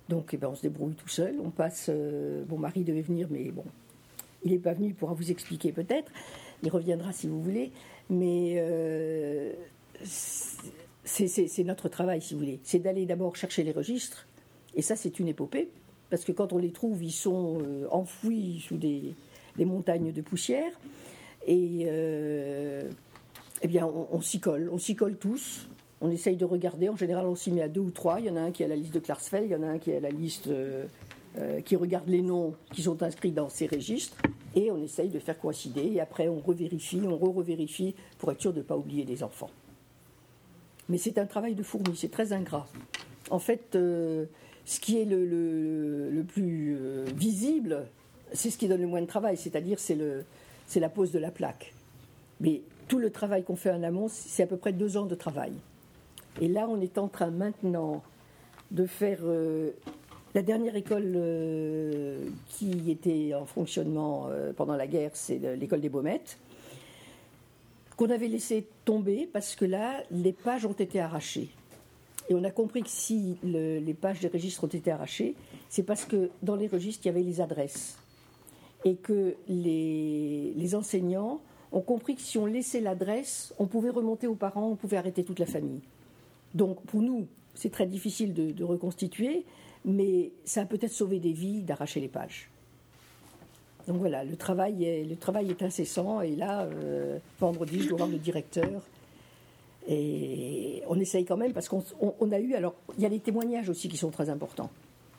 [0.08, 1.34] Donc, eh ben, on se débrouille tout seul.
[1.44, 1.86] On passe.
[1.90, 3.64] euh, mon mari devait venir, mais bon,
[4.44, 4.88] il n'est pas venu.
[4.88, 6.10] Il pourra vous expliquer peut-être.
[6.62, 7.72] Il reviendra si vous voulez.
[8.08, 9.52] Mais euh,
[10.02, 12.60] c'est notre travail, si vous voulez.
[12.62, 14.26] C'est d'aller d'abord chercher les registres.
[14.74, 15.68] Et ça, c'est une épopée.
[16.08, 19.14] Parce que quand on les trouve, ils sont enfouis sous des
[19.58, 20.72] montagnes de poussière.
[21.46, 22.82] Et euh,
[23.62, 24.68] eh bien, on, s'y colle.
[24.72, 25.68] On s'y colle tous.
[26.00, 26.88] On essaye de regarder.
[26.88, 28.20] En général, on s'y met à deux ou trois.
[28.20, 29.66] Il y en a un qui à la liste de Klarsfeld, il y en a
[29.68, 30.84] un qui à la liste euh,
[31.38, 34.16] euh, qui regarde les noms qui sont inscrits dans ces registres.
[34.54, 35.92] Et on essaye de faire coïncider.
[35.94, 39.50] Et après, on revérifie, on re-revérifie pour être sûr de ne pas oublier les enfants.
[40.88, 42.66] Mais c'est un travail de fourmi, c'est très ingrat.
[43.30, 46.76] En fait, ce qui est le, le- plus
[47.16, 47.86] visible,
[48.32, 50.24] c'est ce qui donne le moins de travail, c'est-à-dire c'est le-
[50.72, 51.74] c'est la pose de la plaque.
[52.40, 55.14] Mais tout le travail qu'on fait en amont, c'est à peu près deux ans de
[55.14, 55.52] travail.
[56.40, 58.02] Et là, on est en train maintenant
[58.70, 59.70] de faire euh,
[60.34, 65.82] la dernière école euh, qui était en fonctionnement euh, pendant la guerre, c'est le- l'école
[65.82, 66.38] des Baumettes,
[67.98, 71.50] qu'on avait laissé tomber parce que là, les pages ont été arrachées.
[72.30, 75.34] Et on a compris que si le- les pages des registres ont été arrachées,
[75.68, 77.98] c'est parce que dans les registres, il y avait les adresses.
[78.84, 81.40] Et que les, les enseignants
[81.70, 85.24] ont compris que si on laissait l'adresse, on pouvait remonter aux parents, on pouvait arrêter
[85.24, 85.80] toute la famille.
[86.54, 89.44] Donc pour nous, c'est très difficile de, reconstituer,
[89.84, 92.48] mais ça a peut-être sauvé des vies d'arracher les pages.
[93.88, 97.98] Donc voilà, le travail est, le travail est incessant, et là, euh, vendredi, je dois
[97.98, 98.82] voir le directeur.
[99.88, 102.54] Et on essaye quand même parce qu'on on- on a eu.
[102.54, 104.70] Alors, il y a les témoignages aussi qui sont très importants.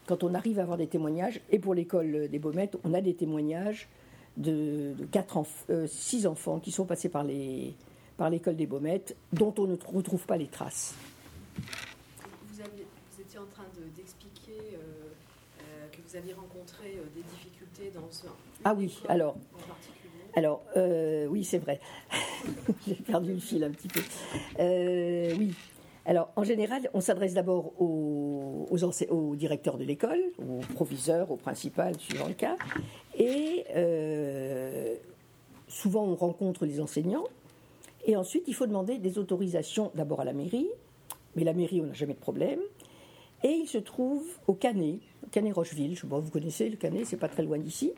[0.05, 3.13] Quand on arrive à avoir des témoignages, et pour l'école des Baumettes, on a des
[3.13, 3.87] témoignages
[4.37, 9.53] de, de quatre enf- euh, six enfants qui sont passés par l'école des Baumettes, dont
[9.57, 10.93] on ne tr- retrouve pas les traces.
[12.47, 12.85] Vous, aviez-
[13.15, 14.77] vous étiez en train de- d'expliquer euh,
[15.61, 18.25] euh, que vous aviez rencontré des difficultés dans ce.
[18.65, 19.35] Ah oui, alors.
[19.55, 19.99] En particulier.
[20.35, 21.79] Alors, euh, oui, c'est vrai.
[22.87, 24.01] J'ai perdu le fil un petit peu.
[25.37, 25.53] Oui.
[26.05, 31.37] Alors, en général, on s'adresse d'abord aux, aux, aux directeurs de l'école, au proviseur, au
[31.37, 32.57] principal, suivant le cas.
[33.17, 34.95] Et euh,
[35.67, 37.23] souvent, on rencontre les enseignants.
[38.05, 40.67] Et ensuite, il faut demander des autorisations d'abord à la mairie.
[41.37, 42.59] Mais la mairie, on n'a jamais de problème.
[43.43, 44.99] Et il se trouve au Canet,
[45.31, 45.95] Canet Rocheville.
[45.95, 47.93] Je pas, vous connaissez le Canet, c'est pas très loin d'ici.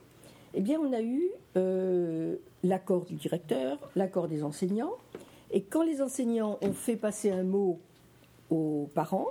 [0.53, 4.93] Eh bien, on a eu euh, l'accord du directeur, l'accord des enseignants.
[5.51, 7.79] Et quand les enseignants ont fait passer un mot
[8.49, 9.27] aux parents,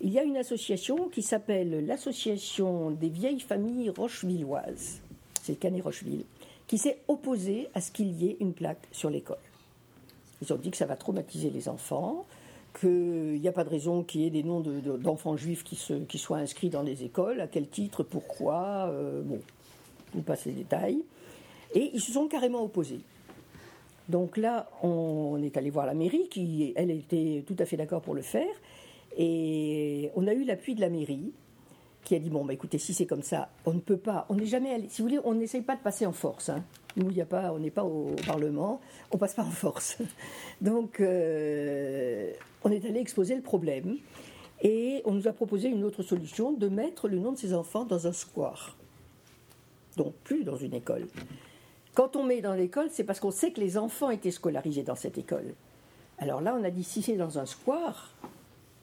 [0.00, 5.00] il y a une association qui s'appelle l'Association des vieilles familles rochevilloises,
[5.42, 6.24] c'est le Canet Rocheville,
[6.66, 9.38] qui s'est opposée à ce qu'il y ait une plaque sur l'école.
[10.42, 12.26] Ils ont dit que ça va traumatiser les enfants,
[12.78, 15.64] qu'il n'y a pas de raison qu'il y ait des noms de- de- d'enfants juifs
[15.64, 19.40] qui, soient inscrits dans les écoles, à quel titre, pourquoi, euh, bon,
[20.14, 21.02] vous passe les détails.
[21.74, 23.00] Et ils se sont carrément opposés.
[24.08, 28.00] Donc là, on est allé voir la mairie, qui, elle, était tout à fait d'accord
[28.00, 28.54] pour le faire.
[29.16, 31.32] Et on a eu l'appui de la mairie,
[32.04, 34.34] qui a dit bon, bah, écoutez, si c'est comme ça, on ne peut pas, on
[34.34, 36.48] n'est jamais allé, si vous voulez, on n'essaye pas de passer en force.
[36.48, 36.64] hein.
[36.96, 38.80] Nous, y a pas, on n'est pas au Parlement,
[39.12, 39.98] on passe pas en force.
[40.60, 42.32] Donc, euh,
[42.64, 43.98] on est allé exposer le problème.
[44.62, 47.84] Et on nous a proposé une autre solution, de mettre le nom de ces enfants
[47.84, 48.76] dans un square.
[49.96, 51.06] Donc, plus dans une école.
[51.98, 54.94] Quand on met dans l'école, c'est parce qu'on sait que les enfants étaient scolarisés dans
[54.94, 55.56] cette école.
[56.18, 58.14] Alors là, on a dit si c'est dans un square,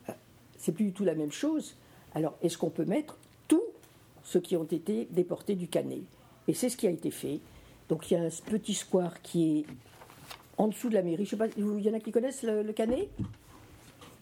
[0.09, 0.11] euh,
[0.57, 1.77] c'est plus du tout la même chose.
[2.13, 3.15] Alors, est-ce qu'on peut mettre
[3.47, 3.63] tous
[4.25, 6.01] ceux qui ont été déportés du Canet
[6.49, 7.39] Et c'est ce qui a été fait.
[7.87, 9.65] Donc, il y a un petit square qui est
[10.57, 11.23] en dessous de la mairie.
[11.23, 13.07] Je sais pas, il y en a qui connaissent le, Canet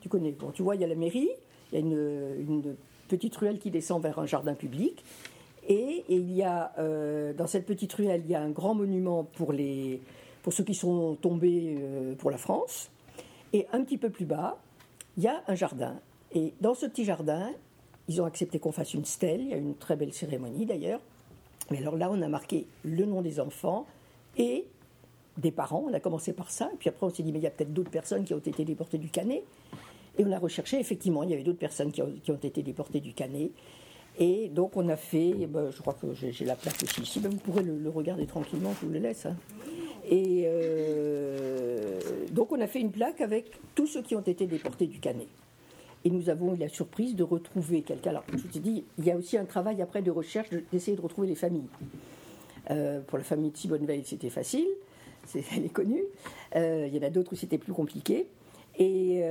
[0.01, 0.34] Tu connais.
[0.34, 1.32] Bon, tu vois, il y a la mairie,
[1.71, 2.75] il y a une,
[3.08, 5.03] petite ruelle qui descend vers un jardin public.
[5.67, 9.23] Et, il y a, euh, dans cette petite ruelle, il y a un grand monument
[9.23, 10.02] pour, les,
[10.41, 12.89] pour ceux qui sont tombés euh, pour la France.
[13.54, 14.58] Et un petit peu plus bas,
[15.17, 15.95] il y a un jardin.
[16.34, 17.52] Et dans ce petit jardin,
[18.08, 19.41] ils ont accepté qu'on fasse une stèle.
[19.41, 20.99] Il y a une très belle cérémonie d'ailleurs.
[21.71, 23.86] Mais alors là, on a marqué le nom des enfants
[24.38, 24.65] et
[25.38, 25.86] des parents.
[25.88, 26.69] On a commencé par ça.
[26.80, 28.65] Puis après, on s'est dit, mais il y a peut-être d'autres personnes qui ont été
[28.65, 29.43] déportées du Canet.
[30.17, 33.13] Et on a recherché, effectivement, il y avait d'autres personnes qui ont, été déportées du
[33.13, 33.52] Canet.
[34.19, 37.19] Et donc, on a fait, eh ben, je crois que j'ai la plaque aussi ici,
[37.19, 39.26] vous pourrez le, regarder tranquillement, je vous le laisse.
[39.26, 39.36] Hein.
[40.10, 41.99] Et euh,
[42.32, 45.28] donc, on a fait une plaque avec tous ceux qui ont été déportés du Canet.
[46.06, 48.12] Et nous avons eu la surprise de retrouver quelqu'un.
[48.12, 50.97] Alors, je vous ai dit, il y a aussi un travail après de recherche d'essayer
[50.97, 51.69] de retrouver les familles.
[52.69, 54.67] Euh, pour la famille de Sibonneveil, c'était facile,
[55.36, 56.04] elle est connue.
[56.56, 58.28] Euh, il y en a d'autres où c'était plus compliqué.
[58.78, 59.21] Et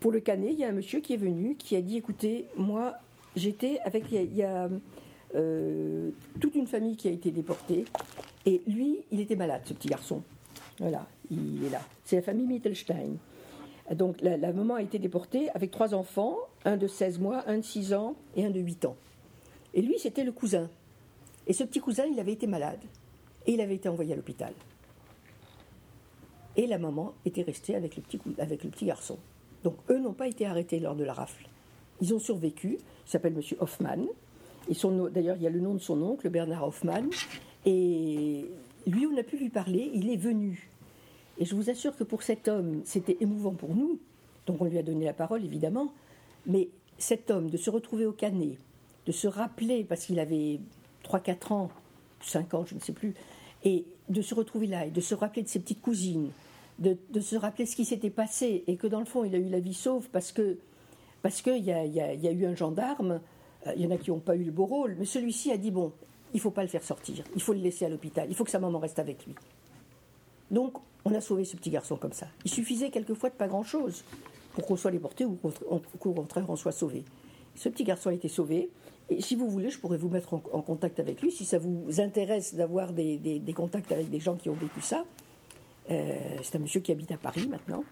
[0.00, 2.44] pour le Canet, il y a un monsieur qui est venu qui a dit écoutez,
[2.54, 2.98] moi,
[3.38, 4.04] j'étais avec.
[4.12, 4.68] Il y a,
[6.40, 7.84] toute une famille qui a été déportée.
[8.46, 10.22] Et lui, il était malade, ce petit garçon.
[10.78, 11.80] Voilà, il est là.
[12.04, 13.16] C'est la famille Mittelstein.
[13.94, 17.62] Donc la, maman a été déportée avec trois enfants, un de 16 mois, un de
[17.62, 18.96] 6 ans et un de 8 ans.
[19.74, 20.68] Et lui, c'était le cousin.
[21.46, 22.80] Et ce petit cousin, il avait été malade.
[23.46, 24.52] Et il avait été envoyé à l'hôpital.
[26.56, 29.16] Et la maman était restée avec le petit, avec le petit garçon.
[29.64, 31.48] Donc eux n'ont pas été arrêtés lors de la rafle.
[32.00, 32.78] Ils ont survécu.
[33.06, 33.42] Il s'appelle M.
[33.60, 34.06] Hoffman.
[35.10, 37.08] D'ailleurs, il y a le nom de son oncle, Bernard Hoffman.
[37.64, 38.46] Et
[38.86, 39.90] lui, on a pu lui parler.
[39.94, 40.68] Il est venu
[41.38, 43.98] et je vous assure que pour cet homme, c'était émouvant pour nous,
[44.46, 45.92] donc on lui a donné la parole évidemment,
[46.46, 48.58] mais cet homme, de se retrouver au Canet,
[49.06, 50.58] de se rappeler, parce qu'il avait
[51.04, 51.70] 3-4 ans,
[52.22, 53.14] 5 ans, je ne sais plus,
[53.64, 56.30] et de se retrouver là, et de se rappeler de ses petites cousines,
[56.80, 59.48] de, se rappeler ce qui s'était passé, et que dans le fond, il a eu
[59.48, 60.58] la vie sauve parce que
[61.22, 63.20] parce qu'il y, a eu un gendarme,
[63.66, 65.56] euh, il y en a qui n'ont pas eu le beau rôle, mais celui-ci a
[65.56, 65.92] dit, bon,
[66.32, 68.44] il ne faut pas le faire sortir, il faut le laisser à l'hôpital, il faut
[68.44, 69.34] que sa maman reste avec lui.
[70.50, 72.26] Donc, on a sauvé ce petit garçon comme ça.
[72.44, 74.04] Il suffisait quelquefois de pas grand-chose
[74.52, 75.38] pour qu'on soit déporté ou
[75.98, 77.04] qu'au contraire on soit sauvé.
[77.54, 78.70] Ce petit garçon a été sauvé.
[79.10, 81.32] Et si vous voulez, je pourrais vous mettre en, contact avec lui.
[81.32, 85.04] Si ça vous intéresse d'avoir des, contacts avec des gens qui ont vécu ça,
[85.90, 87.84] euh, c'est un monsieur qui habite à Paris maintenant.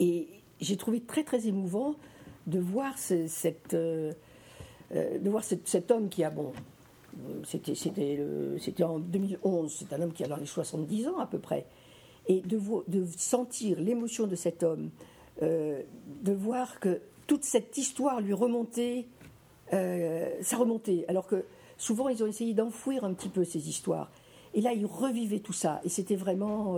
[0.00, 0.28] Et
[0.62, 1.96] j'ai trouvé très très émouvant
[2.46, 3.26] de voir euh,
[3.74, 6.52] euh, de voir cet homme qui a bon,
[7.44, 11.66] c'était, en 2011, c'est un homme qui a dans les 70 ans à peu près,
[12.28, 14.90] et de, de sentir l'émotion de cet homme,
[15.42, 15.82] euh,
[16.22, 19.06] de voir que toute cette histoire lui remontait,
[19.70, 21.46] ça remontait, alors que
[21.78, 24.10] souvent ils ont essayé d'enfouir un petit peu ces histoires.
[24.52, 26.76] Et là, il revivait tout ça, et c'était vraiment,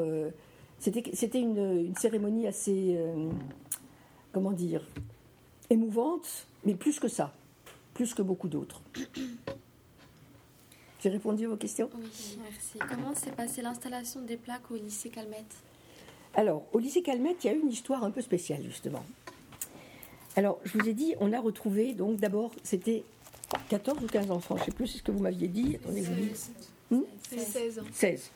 [0.78, 2.98] c'était, c'était une, une, cérémonie assez,
[4.32, 4.82] comment dire,
[5.70, 7.32] émouvante, mais plus que ça,
[7.94, 8.82] plus que beaucoup d'autres.
[11.04, 11.90] J'ai répondu à vos questions?
[11.94, 12.78] Oui, merci.
[12.78, 15.54] Comment s'est passée l'installation des plaques au lycée Calmette?
[16.34, 19.04] Alors, au lycée Calmette, il y a eu une histoire un peu spéciale, justement.
[20.34, 23.04] Alors, je vous ai dit, on a retrouvé, donc d'abord, c'était
[23.68, 25.76] 14 ou 15 enfants, je ne sais plus, c'est ce que vous m'aviez dit.
[25.76, 26.50] Attendez, vous dites.
[27.28, 27.82] 16 ans.
[27.92, 28.30] 16.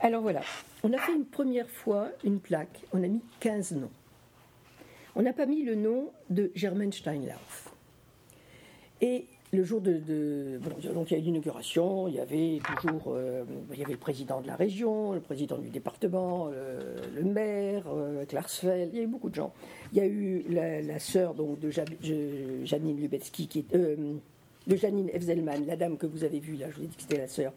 [0.00, 0.42] Alors voilà,
[0.82, 3.90] on a fait une première fois une plaque, on a mis 15 noms.
[5.16, 7.72] On n'a pas mis le nom de Germaine Steinlauf.
[9.00, 10.00] Et le jour de,
[10.92, 13.98] donc il y a eu l'inauguration, il y avait toujours euh, il y avait le
[13.98, 19.04] président de la région, le président du département, le, maire, euh, Klarsfeld, il y a
[19.04, 19.52] eu beaucoup de gens.
[19.92, 24.14] Il y a eu la, sœur donc de Janine Lubetsky qui euh,
[24.66, 27.02] de Janine Efzelman, la dame que vous avez vue là, je vous ai dit que
[27.02, 27.52] c'était la sœur,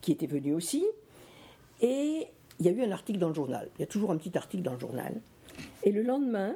[0.00, 0.84] qui était venue aussi.
[1.80, 2.26] Et
[2.58, 3.68] il y a eu un article dans le journal.
[3.78, 5.14] Il y a toujours un petit article dans le journal.
[5.82, 6.54] Et le lendemain,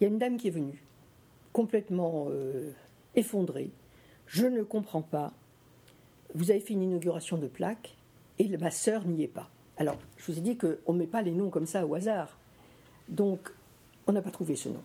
[0.00, 0.82] il y a une dame qui est venue,
[1.52, 2.28] complètement
[3.14, 3.70] effondré.
[4.26, 5.32] Je ne comprends pas.
[6.34, 7.96] Vous avez fait une inauguration de plaque
[8.38, 9.50] et ma sœur n'y est pas.
[9.76, 12.36] Alors, je vous ai dit qu'on ne met pas les noms comme ça au hasard.
[13.08, 13.52] Donc,
[14.06, 14.82] on n'a pas trouvé ce nom.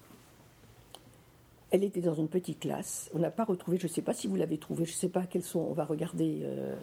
[1.71, 3.09] Elle était dans une petite classe.
[3.13, 5.09] On n'a pas retrouvé, je ne sais pas si vous l'avez trouvé, je ne sais
[5.09, 6.75] pas quels sont, on va regarder euh,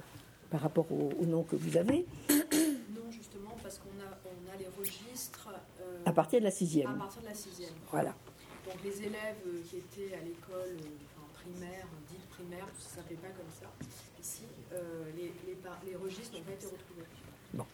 [0.53, 2.07] par rapport au, nom que vous avez.
[2.29, 5.49] Non, justement, parce qu'on a, les registres.
[5.81, 6.91] Euh, à partir de la sixième.
[6.91, 7.73] À partir de la sixième.
[7.91, 8.15] Voilà.
[8.67, 10.77] Donc les élèves euh, qui étaient à l'école
[11.33, 13.67] primaire, dite primaire, ça ne s'appelait pas comme ça.
[14.21, 14.43] Ici,
[14.75, 15.33] euh, les,
[15.87, 17.07] les, registres n'ont pas été retrouvés.
[17.55, 17.65] Bon.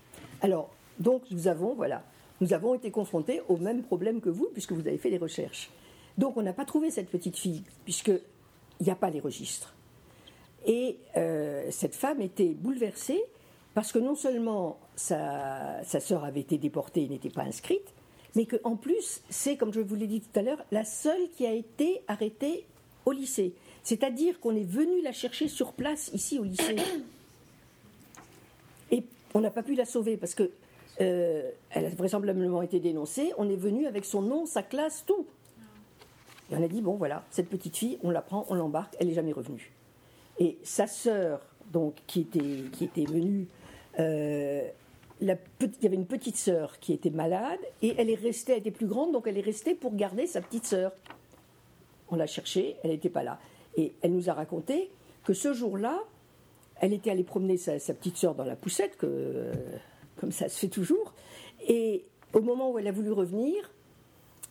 [0.40, 2.04] Alors, donc nous avons, voilà,
[2.40, 5.68] nous avons été confrontés au même problème que vous, puisque vous avez fait des recherches.
[6.16, 8.20] Donc on n'a pas trouvé cette petite fille, puisqu'il
[8.80, 9.74] n'y a pas les registres.
[10.66, 13.22] Et euh, cette femme était bouleversée
[13.74, 17.94] parce que non seulement sa, sœur avait été déportée et n'était pas inscrite,
[18.34, 21.46] mais qu'en plus, c'est, comme je vous l'ai dit tout à l'heure, la seule qui
[21.46, 22.66] a été arrêtée
[23.06, 23.54] au lycée.
[23.84, 26.76] C'est-à-dire qu'on est venu la chercher sur place, ici au lycée.
[28.90, 30.50] Et on n'a pas pu la sauver parce que
[31.00, 33.32] euh, elle a vraisemblablement été dénoncée.
[33.38, 35.26] On est venu avec son nom, sa classe, tout.
[36.50, 39.06] Et on a dit bon voilà, cette petite fille, on la prend, on l'embarque, elle
[39.06, 39.72] n'est jamais revenue.
[40.38, 41.40] Et sa sœur,
[41.72, 43.48] donc qui était venue,
[43.98, 44.68] euh,
[45.20, 45.36] il
[45.82, 48.86] y avait une petite sœur qui était malade et elle est restée, elle était plus
[48.86, 50.92] grande, donc elle est restée pour garder sa petite sœur.
[52.10, 53.38] On l'a cherchée, elle n'était pas là.
[53.76, 54.90] Et elle nous a raconté
[55.24, 55.98] que ce jour-là,
[56.80, 61.12] elle était allée promener sa, petite sœur dans la poussette, comme ça se fait toujours.
[61.66, 63.70] Et au moment où elle a voulu revenir,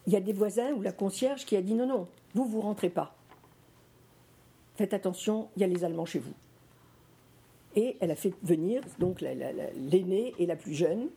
[0.06, 2.62] il y a des voisins ou la concierge qui a dit non, non, vous, vous
[2.62, 3.17] rentrez pas.
[4.78, 6.34] Faites attention, il y a les Allemands chez vous.
[7.76, 11.10] Et elle a fait venir donc l'aînée et la plus jeune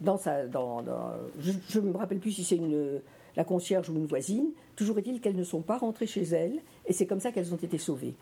[0.00, 0.44] dans sa.
[1.38, 2.60] Je ne me rappelle plus si c'est
[3.36, 4.50] la concierge ou une voisine.
[4.74, 7.58] Toujours est-il qu'elles ne sont pas rentrées chez elles, et c'est comme ça qu'elles ont
[7.58, 8.14] été sauvées.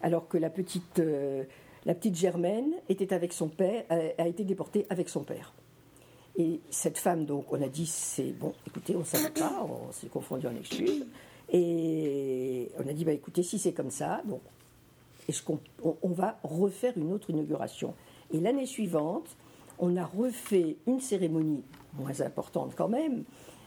[0.00, 1.44] Alors que la petite, euh,
[2.12, 5.52] Germaine était avec son père, a, été déportée avec son père.
[6.36, 9.92] Et cette femme, donc, on a dit, c'est bon, écoutez, on ne savait pas, on
[9.92, 11.04] s'est confondu en excuses.
[11.50, 14.40] Et on a dit, bah, écoutez, si c'est comme ça, bon,
[15.28, 17.94] est-ce qu'on on va refaire une autre inauguration?
[18.32, 19.36] Et l'année suivante,
[19.78, 21.62] on a refait une cérémonie
[21.94, 23.24] moins importante quand même,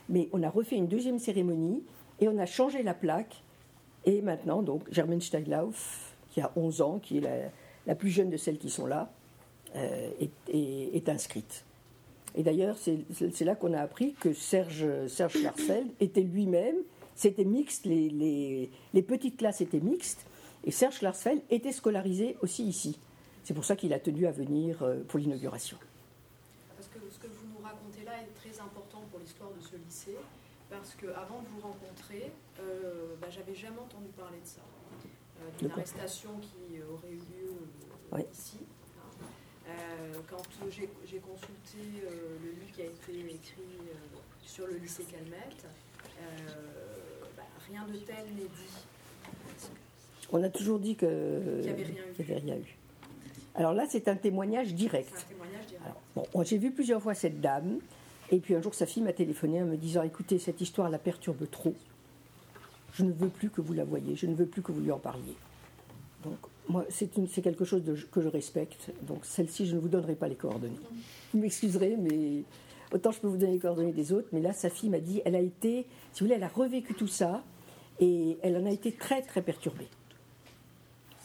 [0.09, 1.83] mais on a refait une deuxième cérémonie
[2.19, 3.43] et on a changé la plaque.
[4.05, 7.51] Et maintenant, donc, Germaine Steiglauf, qui a 11 ans, qui est
[7.85, 9.11] la, plus jeune de celles qui sont là,
[9.75, 10.09] euh,
[10.51, 11.65] est, inscrite.
[12.35, 15.37] Et d'ailleurs, c'est là qu'on a appris que Serge, Serge
[15.99, 16.75] était lui-même,
[17.15, 20.25] c'était mixte, les, les, petites classes étaient mixtes,
[20.63, 22.99] et Serge Larsfeld était scolarisé aussi ici.
[23.43, 25.77] C'est pour ça qu'il a tenu à venir euh, pour l'inauguration.
[30.69, 34.61] parce qu'avant de vous rencontrer, euh, bah, j'avais jamais entendu parler de ça.
[34.61, 37.51] Euh, d'une arrestation qui aurait eu lieu
[38.13, 38.59] euh, ici.
[40.29, 43.79] Quand j'ai consulté le livre qui a été écrit
[44.45, 45.65] sur le lycée Calmette,
[47.69, 49.59] rien de tel n'est dit.
[50.31, 52.77] On a toujours dit qu'il n'y avait, rien eu.
[53.53, 55.13] Alors là, c'est un témoignage direct.
[55.13, 55.95] Un témoignage direct.
[56.15, 57.79] bon, j'ai vu plusieurs fois cette dame
[58.31, 60.97] et puis un jour, sa fille m'a téléphoné en me disant Écoutez, cette histoire la
[60.97, 61.75] perturbe trop.
[62.93, 64.91] Je ne veux plus que vous la voyiez, je ne veux plus que vous lui
[64.91, 65.35] en parliez.
[66.23, 67.07] Donc, moi, c'est
[67.41, 68.91] quelque chose que je respecte.
[69.03, 70.79] Donc, celle-ci, je ne vous donnerai pas les coordonnées.
[71.33, 72.43] Vous m'excuserez, mais
[72.91, 74.29] autant je peux vous donner les coordonnées des autres.
[74.31, 76.95] Mais là, sa fille m'a dit Elle a été, si vous voulez, elle a revécu
[76.95, 77.43] tout ça
[77.99, 79.87] et elle en a été très, très perturbée.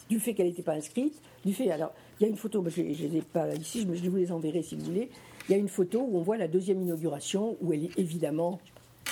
[0.09, 1.71] Du fait qu'elle n'était pas inscrite, du fait.
[1.71, 4.33] Alors, il y a une photo, je ne les ai pas ici, je vous les
[4.33, 5.09] enverrai si vous voulez.
[5.49, 8.61] Il y a une photo où on voit la deuxième inauguration, où elle est évidemment,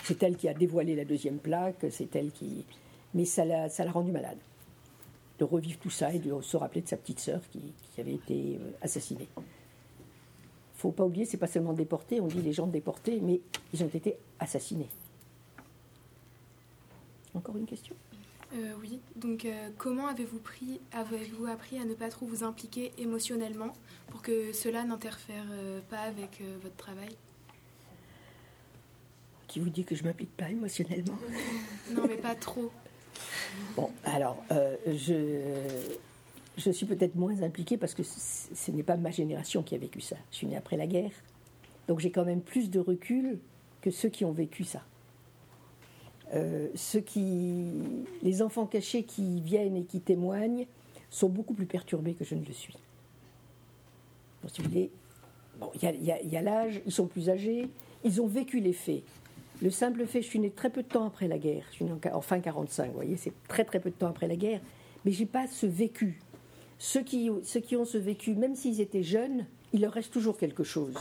[0.05, 2.65] c'est elle qui a dévoilé la deuxième plaque, c'est elle qui.
[3.15, 4.39] Mais ça l'a, ça l'a rendu malade.
[5.39, 8.59] De revivre tout ça et de se rappeler de sa petite sœur qui, avait été
[8.61, 9.27] euh, assassinée.
[10.75, 13.41] faut pas oublier, c'est pas seulement déporté, on dit les gens déportés, mais
[13.73, 14.89] ils ont été assassinés.
[17.39, 17.95] Encore une question
[18.55, 20.41] euh, oui, donc euh, comment avez-vous
[20.93, 23.75] avez-vous appris à ne pas trop vous impliquer émotionnellement
[24.09, 27.11] pour que cela n'interfère euh, pas avec votre travail?
[29.49, 31.19] Qui vous dit que je m'implique pas émotionnellement?
[31.95, 32.71] Non, mais pas trop.
[33.77, 34.43] Bon, alors,
[34.87, 35.43] je,
[36.57, 40.01] je suis peut-être moins impliquée parce que ce n'est pas ma génération qui a vécu
[40.01, 40.17] ça.
[40.31, 41.13] Je suis née après la guerre.
[41.87, 43.39] Donc j'ai quand même plus de recul
[43.81, 44.83] que ceux qui ont vécu ça.
[46.35, 46.69] Euh,
[47.07, 47.73] qui,
[48.23, 50.67] les enfants cachés qui viennent et qui témoignent
[51.09, 52.77] sont beaucoup plus perturbés que je ne le suis.
[54.55, 54.91] il
[55.83, 57.69] y a, l'âge, ils sont plus âgés,
[58.05, 59.03] ils ont vécu les faits.
[59.63, 61.85] Le simple fait, je suis née très peu de temps après la guerre, je suis
[61.87, 64.61] née en, fin 45, vous voyez, c'est très très peu de temps après la guerre,
[65.05, 66.21] mais j'ai pas ce vécu.
[66.79, 70.37] Ceux qui, ceux qui ont ce vécu, même s'ils étaient jeunes, il leur reste toujours
[70.37, 70.95] quelque chose.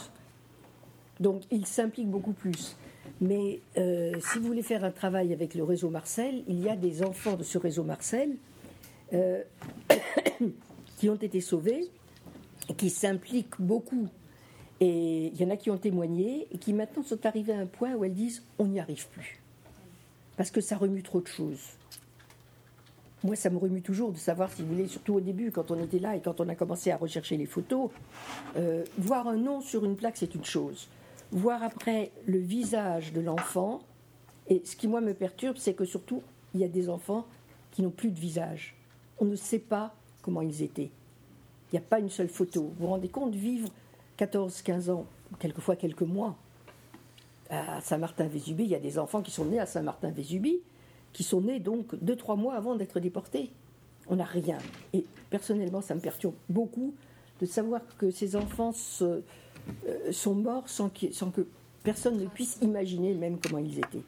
[1.19, 2.77] Donc ils s'impliquent beaucoup plus.
[3.19, 6.75] Mais euh, si vous voulez faire un travail avec le réseau Marcel, il y a
[6.75, 8.35] des enfants de ce réseau Marcel
[9.13, 9.41] euh,
[10.97, 11.89] qui ont été sauvés,
[12.77, 14.07] qui s'impliquent beaucoup.
[14.79, 17.65] Et il y en a qui ont témoigné et qui maintenant sont arrivés à un
[17.65, 19.41] point où elles disent on n'y arrive plus.
[20.35, 21.63] Parce que ça remue trop de choses.
[23.23, 25.83] Moi, ça me remue toujours de savoir, si vous voulez, surtout au début, quand on
[25.83, 27.89] était là et quand on a commencé à rechercher les photos,
[28.55, 30.87] euh, voir un nom sur une plaque, c'est une chose
[31.31, 33.81] voir après le visage de l'enfant,
[34.49, 36.21] Et ce qui, moi, me perturbe, c'est que surtout,
[36.53, 37.25] il y a des enfants
[37.71, 38.75] qui n'ont plus de visage.
[39.19, 40.89] On ne sait pas comment ils étaient.
[41.71, 42.63] Il n'y a pas une seule photo.
[42.63, 43.69] Vous vous rendez compte, vivre
[44.15, 45.05] 14, 15 ans,
[45.39, 46.37] quelquefois quelques mois,
[47.49, 50.59] à Saint-Martin-Vésubie, il y a des enfants qui sont nés à Saint-Martin-Vésubie,
[51.13, 53.51] qui sont nés donc 2-3 mois avant d'être déportés.
[54.09, 54.57] On n'a rien.
[54.93, 56.93] Et personnellement, ça me perturbe beaucoup
[57.39, 58.71] de savoir que ces enfants
[59.87, 61.47] euh, sont morts sans, sans que
[61.83, 64.03] personne ne puisse imaginer même comment ils étaient.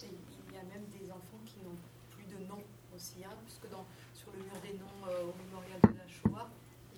[0.00, 1.76] il y a même des enfants qui n'ont
[2.10, 2.60] plus de nom
[2.94, 3.84] aussi, hein, puisque dans,
[4.14, 6.48] sur le mur des noms euh, au mémorial de la Shoah,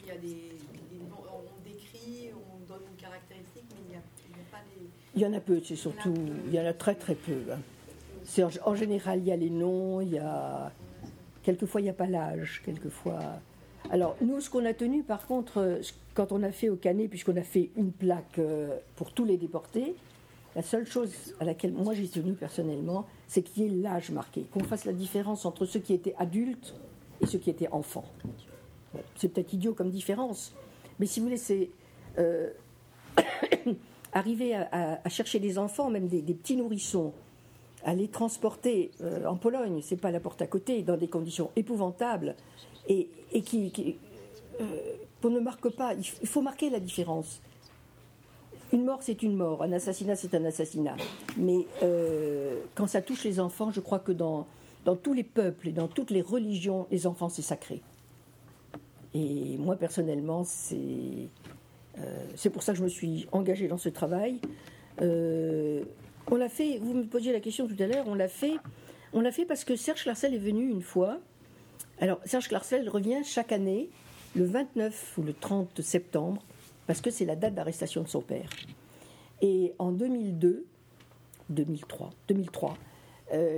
[0.03, 4.51] il y a des, noms, on décrit, on donne une caractéristique, mais il n'y a,
[4.51, 4.87] pas des...
[5.15, 6.15] Il y en a peu, c'est surtout,
[6.47, 7.41] il y en a très très peu.
[7.51, 7.61] Hein.
[8.65, 10.73] En, général, il y a les noms, il y a...
[11.43, 13.41] Quelquefois, il n'y a pas l'âge, quelquefois...
[13.91, 15.81] Alors, nous, ce qu'on a tenu, par contre, euh,
[16.15, 19.37] quand on a fait au Canet, puisqu'on a fait une plaque euh, pour tous les
[19.37, 19.95] déportés,
[20.57, 24.43] la seule chose à laquelle moi j'ai tenu personnellement, c'est qu'il y ait l'âge marqué,
[24.53, 26.75] qu'on fasse la différence entre ceux qui étaient adultes
[27.21, 28.07] et ceux qui étaient enfants.
[29.17, 30.55] c'est peut-être idiot comme différence,
[30.99, 31.69] mais si vous c'est
[32.19, 32.51] euh,
[34.15, 37.13] arriver à, chercher des enfants, même des, petits nourrissons,
[37.85, 38.91] à les transporter
[39.27, 42.35] en Pologne, c'est pas la porte à côté, dans des conditions épouvantables,
[42.89, 43.09] et,
[43.43, 43.97] qui,
[44.61, 44.65] euh,
[45.23, 47.41] qu'on ne marque pas, il faut marquer la différence.
[48.73, 49.63] Une mort, c'est une mort.
[49.63, 50.97] Un assassinat, c'est un assassinat.
[51.37, 54.47] Mais euh, quand ça touche les enfants, je crois que dans,
[54.85, 57.81] dans tous les peuples et dans toutes les religions, les enfants, c'est sacré.
[59.15, 61.29] Et moi, personnellement, c'est
[61.99, 64.41] euh, pour ça que je me suis engagée dans ce travail.
[65.01, 65.85] Euh,
[66.31, 68.57] on l'a fait, vous me posiez la question tout à l'heure, on l'a fait,
[69.13, 71.19] on l'a fait parce que Serge Clarcel est venu une fois.
[72.01, 73.89] Alors, Serge Clarcel revient chaque année,
[74.35, 76.43] le 29 ou le 30 septembre,
[76.87, 78.51] parce que c'est la date d'arrestation de son père.
[79.41, 80.67] Et en 2002,
[81.51, 82.77] 2003, 2003,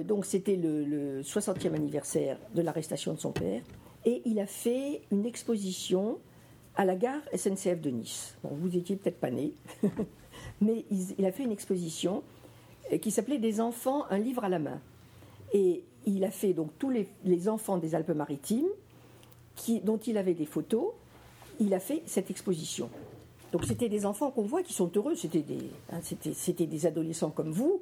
[0.04, 3.62] donc c'était le, 60e anniversaire de l'arrestation de son père,
[4.04, 6.18] et il a fait une exposition
[6.76, 8.36] à la gare SNCF de Nice.
[8.42, 9.52] Bon, vous étiez peut-être pas né,
[10.60, 12.22] mais il, a fait une exposition
[12.92, 14.80] euh, qui s'appelait Des enfants, un livre à la main.
[16.08, 18.68] Il a fait donc tous les, enfants des Alpes-Maritimes,
[19.84, 20.92] dont il avait des photos,
[21.60, 22.88] il a fait cette exposition.
[23.52, 26.00] Donc c'était des enfants qu'on voit qui sont heureux, c'était des, hein,
[26.58, 27.80] des adolescents comme vous,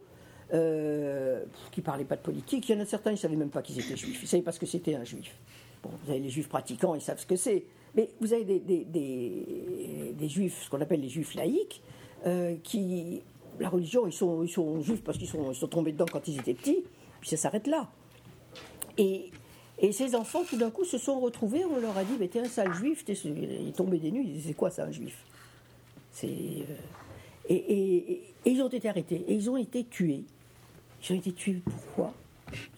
[0.55, 2.69] euh, qui ne parlaient pas de politique.
[2.69, 4.29] Il y en a certains, ils ne savaient même pas qu'ils étaient juifs, ils ne
[4.29, 5.35] savaient pas ce que c'était un juif.
[5.83, 7.65] Bon, vous avez les juifs pratiquants, ils savent ce que c'est.
[7.95, 11.81] Mais vous avez des, juifs, ce qu'on appelle les juifs laïcs,
[12.27, 13.23] euh, qui,
[13.59, 16.27] la religion, ils sont, ils sont juifs parce qu'ils sont, ils sont tombés dedans quand
[16.29, 16.85] ils étaient petits,
[17.21, 17.89] puis ça s'arrête là.
[18.99, 19.31] Et
[19.79, 22.41] et ces enfants, tout d'un coup, se sont retrouvés, on leur a dit, mais t'es
[22.41, 25.23] un sale juif, il est tombé des nues, ils disaient, c'est quoi ça, un juif?
[26.13, 26.65] C'est, euh,
[27.51, 30.25] et, ils ont été arrêtés, et ils ont été tués.
[31.03, 32.15] Ils ont été tués pourquoi?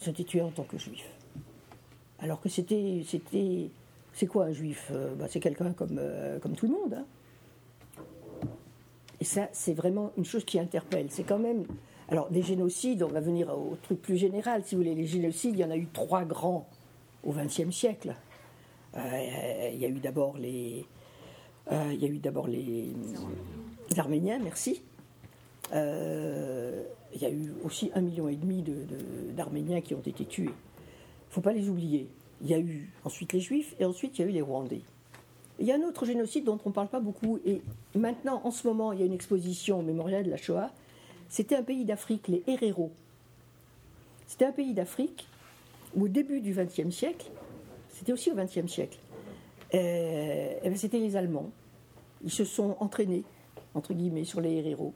[0.02, 1.08] Ils ont été tués en tant que juifs.
[2.18, 3.04] Alors que c'était...
[3.06, 3.70] c'était
[4.12, 4.90] c'est quoi un juif?
[5.16, 6.94] Bah, C'est quelqu'un comme, euh, comme tout le monde.
[6.94, 7.04] Hein.
[9.20, 11.06] Et ça, c'est vraiment une chose qui interpelle.
[11.10, 11.64] C'est quand même...
[12.08, 14.64] Alors, des génocides, on va venir au truc plus général.
[14.64, 16.68] Si vous voulez, les génocides, il y en a eu trois grands
[17.24, 18.14] au XXe siècle.
[18.94, 20.86] il y a eu d'abord les,
[21.72, 22.88] euh, il y a eu d'abord les,
[23.96, 24.82] Arméniens, merci.
[25.74, 26.82] Euh,
[27.14, 28.64] il y a eu aussi un million et demi
[29.34, 30.44] d'Arméniens qui ont été tués.
[30.44, 32.08] Il ne faut pas les oublier.
[32.42, 34.82] Il y a eu ensuite les Juifs et ensuite il y a eu les Rwandais.
[35.58, 37.60] Il y a un autre génocide dont on ne parle pas beaucoup et
[37.96, 40.70] maintenant, en ce moment, il y a une exposition au mémorial de la Shoah.
[41.28, 42.90] C'était un pays d'Afrique, les Herero.
[44.26, 45.28] C'était un pays d'Afrique
[45.94, 47.30] où au début du XXe siècle,
[47.90, 48.98] c'était aussi au XXe siècle,
[49.74, 51.50] euh, eh ben, c'était les Allemands.
[52.24, 53.24] Ils se sont entraînés,
[53.74, 54.94] entre guillemets, sur les héros.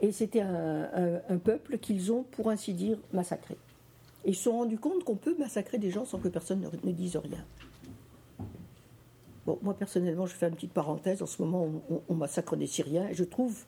[0.00, 3.56] Et c'était un, peuple qu'ils ont, pour ainsi dire, massacré.
[4.24, 6.92] Et ils se sont rendus compte qu'on peut massacrer des gens sans que personne ne,
[6.92, 7.44] dise rien.
[9.46, 11.22] Bon, moi personnellement, je fais une petite parenthèse.
[11.22, 11.68] En ce moment,
[12.08, 13.08] on, massacre des Syriens.
[13.08, 13.64] Et je trouve,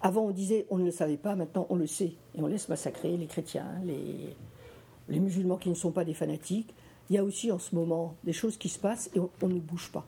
[0.00, 2.12] avant on disait on ne le savait pas, maintenant on le sait.
[2.34, 6.72] Et on laisse massacrer les chrétiens, les, musulmans qui ne sont pas des fanatiques
[7.10, 9.58] il y a aussi en ce moment des choses qui se passent et on, ne
[9.58, 10.06] bouge pas.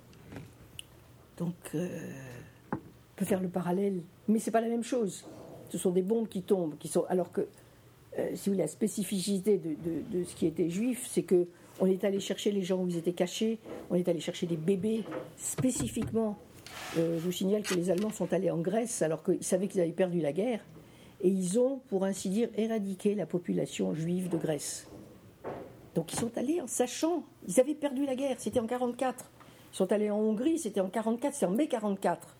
[1.37, 1.89] Donc, euh,
[2.73, 2.77] on
[3.17, 5.27] peut faire le parallèle, mais c'est pas la même chose.
[5.69, 7.41] Ce sont des bombes qui tombent, qui sont alors que,
[8.19, 11.49] euh, si vous voulez, la spécificité de, ce qui était juif, c'est que
[11.81, 13.59] on est allé chercher les gens où ils étaient cachés,
[13.91, 15.03] on est allé chercher des bébés
[15.37, 16.39] spécifiquement.
[16.99, 19.81] Euh, je vous signale que les Allemands sont allés en Grèce alors qu'ils savaient qu'ils
[19.81, 20.61] avaient perdu la guerre
[21.23, 24.89] et ils ont, pour ainsi dire, éradiqué la population juive de Grèce.
[25.95, 29.31] Donc ils sont allés en sachant, ils avaient perdu la guerre, c'était en 44.
[29.73, 32.37] Ils sont allés en Hongrie, c'était en 44, c'est en mai 44.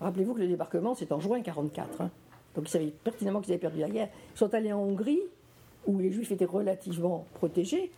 [0.00, 2.00] Rappelez-vous que le débarquement, c'est en juin 44.
[2.00, 2.10] Hein.
[2.54, 4.08] Donc ils savaient pertinemment qu'ils avaient perdu la guerre.
[4.34, 5.20] Ils sont allés en Hongrie,
[5.86, 7.90] où les juifs étaient relativement protégés,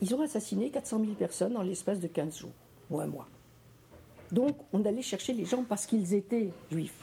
[0.00, 2.52] ils ont assassiné 400 000 personnes en l'espace de 15 jours,
[2.90, 3.28] ou un mois.
[4.32, 7.00] Donc on allait chercher les gens parce qu'ils étaient juifs.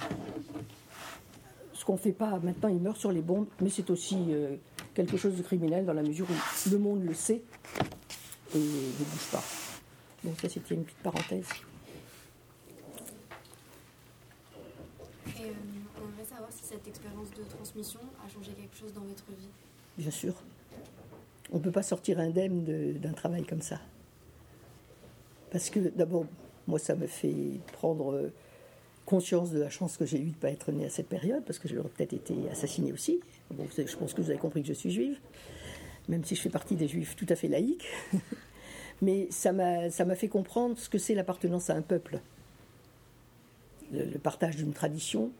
[1.73, 4.55] Ce qu'on ne fait pas maintenant, ils meurent sur les bombes, mais c'est aussi euh,
[4.93, 7.41] quelque chose de criminel dans la mesure où le monde le sait
[8.53, 9.43] et ne bouge pas.
[10.23, 11.47] Donc ça c'était une petite parenthèse.
[15.27, 15.51] Et euh,
[15.97, 19.49] on aimerait savoir si cette expérience de transmission a changé quelque chose dans votre vie.
[19.97, 20.33] Bien sûr.
[21.51, 22.63] On ne peut pas sortir indemne
[22.99, 23.79] d'un travail comme ça.
[25.51, 26.25] Parce que d'abord,
[26.67, 28.33] moi, ça me fait prendre euh,
[29.05, 31.43] conscience de la chance que j'ai eue de ne pas être née à cette période,
[31.45, 33.19] parce que j'aurais peut-être été assassinée aussi.
[33.51, 35.17] Je pense que vous avez compris que je suis juive,
[36.09, 37.87] même si je fais partie des juifs tout à fait laïques.
[39.01, 42.19] Mais ça m'a fait comprendre ce que c'est l'appartenance à un peuple.
[43.91, 45.31] Le, partage d'une tradition,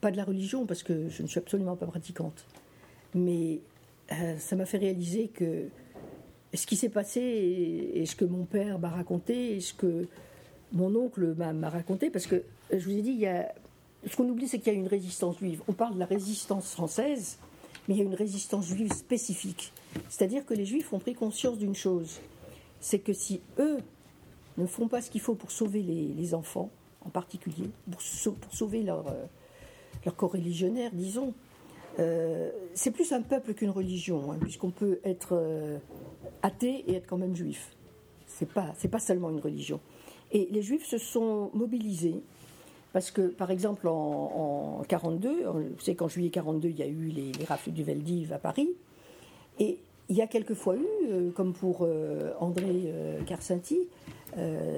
[0.00, 2.46] pas de la religion, parce que je ne suis absolument pas pratiquante.
[3.14, 3.60] Mais
[4.12, 5.68] euh, ça m'a fait réaliser que
[6.54, 10.06] ce qui s'est passé et, ce que mon père m'a raconté et ce que
[10.72, 13.52] mon oncle m'a raconté, parce que je vous ai dit, il y a,
[14.06, 15.62] ce qu'on oublie, c'est qu'il y a une résistance juive.
[15.68, 17.38] On parle de la résistance française,
[17.86, 19.72] mais il y a une résistance juive spécifique.
[20.08, 22.20] C'est-à-dire que les juifs ont pris conscience d'une chose,
[22.80, 23.78] c'est que si eux
[24.58, 26.70] ne font pas ce qu'il faut pour sauver les, enfants,
[27.04, 28.02] en particulier, pour,
[28.52, 29.24] sauver leur, euh,
[30.04, 31.32] leur religionnaire, disons,
[31.98, 35.78] euh, c'est plus un peuple qu'une religion, hein, puisqu'on peut être euh,
[36.42, 37.72] athée et être quand même juif.
[38.26, 39.80] C'est pas, pas seulement une religion.
[40.32, 42.20] Et les juifs se sont mobilisés
[42.92, 47.08] parce que, par exemple, en, 42, vous savez qu'en juillet 42, il y a eu
[47.08, 48.70] les, rafles du Veldiv à Paris,
[49.58, 51.86] et il y a quelquefois eu, euh, comme pour
[52.40, 52.92] André
[53.26, 53.78] Carcinti,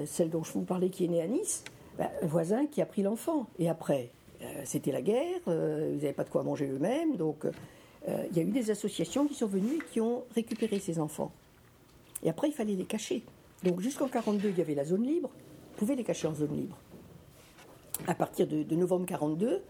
[0.05, 1.63] celle dont je vous parlais qui est née à Nice,
[1.97, 3.47] bah, un voisin qui a pris l'enfant.
[3.59, 4.09] Et après,
[4.43, 8.37] euh, c'était la guerre, euh, ils n'avaient pas de quoi manger eux-mêmes, donc euh, il
[8.37, 11.31] y a eu des associations qui sont venues et qui ont récupéré ces enfants.
[12.23, 13.23] Et après, il fallait les cacher.
[13.63, 16.55] Donc jusqu'en 42, il y avait la zone libre, vous pouvez les cacher en zone
[16.55, 16.77] libre.
[18.07, 19.61] À partir de, novembre 42,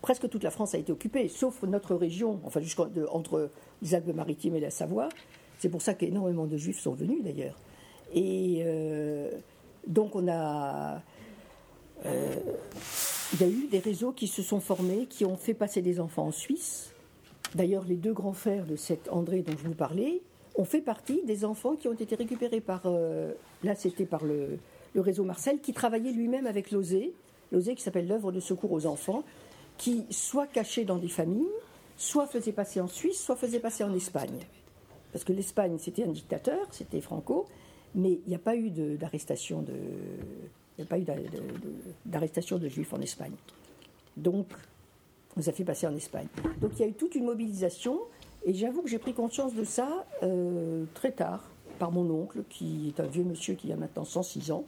[0.00, 2.60] presque toute la France a été occupée, sauf notre région, enfin
[3.10, 3.50] entre
[3.82, 5.08] les Alpes-Maritimes et la Savoie.
[5.58, 7.56] C'est pour ça qu'énormément de Juifs sont venus d'ailleurs.
[8.12, 8.64] Et
[9.86, 11.02] donc on a
[12.06, 12.34] euh,
[13.32, 16.00] il y a eu des réseaux qui se sont formés, qui ont fait passer des
[16.00, 16.92] enfants en Suisse.
[17.54, 20.22] D'ailleurs, les deux grands frères de cet André dont je vous parlais
[20.54, 23.32] ont fait partie des enfants qui ont été récupérés par, euh,
[23.62, 24.58] là c'était par le,
[24.94, 27.12] réseau Marcel, qui travaillait lui-même avec l'OSE,
[27.50, 29.24] l'OSE qui s'appelle l'œuvre de secours aux enfants,
[29.78, 31.48] qui soit cachait dans des familles,
[31.96, 34.38] soit faisait passer en Suisse, soit faisait passer en Espagne.
[35.12, 37.46] Parce que l'Espagne, c'était un dictateur, c'était Franco,
[37.94, 41.04] mais il n'y a pas eu d'arrestation de, il n'y a pas eu
[42.06, 43.34] d'arrestation de juifs en Espagne.
[44.16, 44.46] Donc,
[45.36, 46.26] on nous a fait passer en Espagne.
[46.60, 48.00] Donc il y a eu toute une mobilisation,
[48.44, 52.88] et j'avoue que j'ai pris conscience de ça euh, très tard, par mon oncle, qui
[52.94, 54.64] est un vieux monsieur qui a maintenant 106 ans,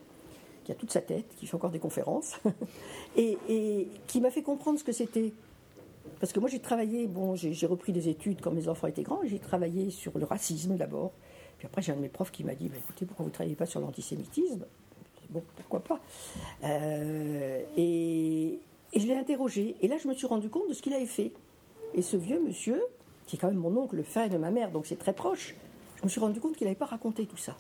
[0.65, 2.41] qui a toute sa tête, qui fait encore des conférences,
[3.17, 5.33] et, qui m'a fait comprendre ce que c'était.
[6.21, 9.21] Parce que moi j'ai travaillé, bon, j'ai repris des études quand mes enfants étaient grands,
[9.25, 11.13] j'ai travaillé sur le racisme d'abord.
[11.59, 13.35] Puis après j'ai un de mes profs qui m'a dit, bah, écoutez, pourquoi vous ne
[13.35, 14.65] travaillez pas sur l'antisémitisme?
[15.31, 16.01] Bon, pourquoi pas?
[16.65, 18.61] Euh, et,
[18.95, 19.75] je l'ai interrogé.
[19.81, 21.33] Et là, je me suis rendu compte de ce qu'il avait fait.
[21.95, 22.81] Et ce vieux monsieur,
[23.27, 25.55] qui est quand même mon oncle, le frère de ma mère, donc c'est très proche,
[25.99, 27.57] je me suis rendu compte qu'il n'avait pas raconté tout ça.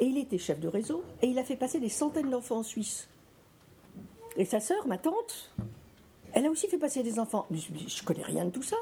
[0.00, 2.62] Et il était chef de réseau, et il a fait passer des centaines d'enfants en
[2.62, 3.08] Suisse.
[4.36, 5.52] Et sa sœur, ma tante,
[6.32, 7.46] elle a aussi fait passer des enfants.
[7.50, 8.76] Je ne connais rien de tout ça.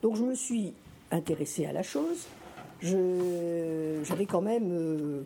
[0.00, 0.72] Donc je me suis
[1.10, 2.26] intéressée à la chose
[2.82, 5.22] j'avais quand même, euh,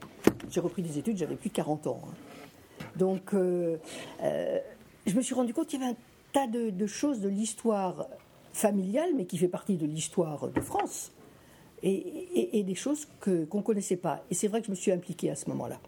[0.50, 2.00] j'ai repris des études, j'avais plus de 40 ans.
[2.04, 2.84] Hein.
[2.96, 3.76] Donc, euh,
[4.22, 4.58] euh,
[5.06, 5.96] je me suis rendu compte qu'il y avait un
[6.32, 8.06] tas de, choses de l'histoire
[8.58, 11.12] familiale, mais qui fait partie de l'histoire de France,
[11.82, 14.24] et, des choses qu'on ne connaissait pas.
[14.30, 15.80] Et c'est vrai que je me suis impliquée à ce moment-là.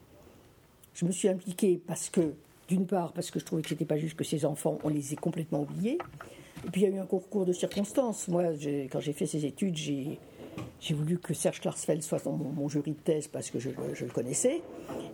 [0.95, 2.35] Je me suis impliquée parce que,
[2.69, 4.89] d'une part, parce que je trouvais que ce n'était pas juste que ces enfants, on
[4.89, 5.99] les ait complètement oubliés.
[6.65, 8.29] Et puis il y a eu un concours de circonstances.
[8.29, 8.45] Moi,
[8.91, 12.99] quand j'ai fait ces études, j'ai voulu que Serge Klarsfeld soit mon, mon, jury de
[12.99, 14.63] thèse parce que je, le connaissais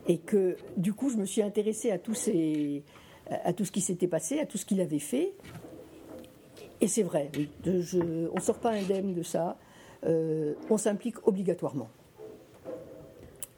[0.08, 1.98] et que du coup je me suis intéressée à
[3.30, 5.32] à tout ce qui s'était passé, à tout ce qu'il avait fait.
[6.80, 7.30] Et c'est vrai,
[7.64, 9.56] on ne sort pas indemne de ça,
[10.04, 11.88] euh, on s'implique obligatoirement.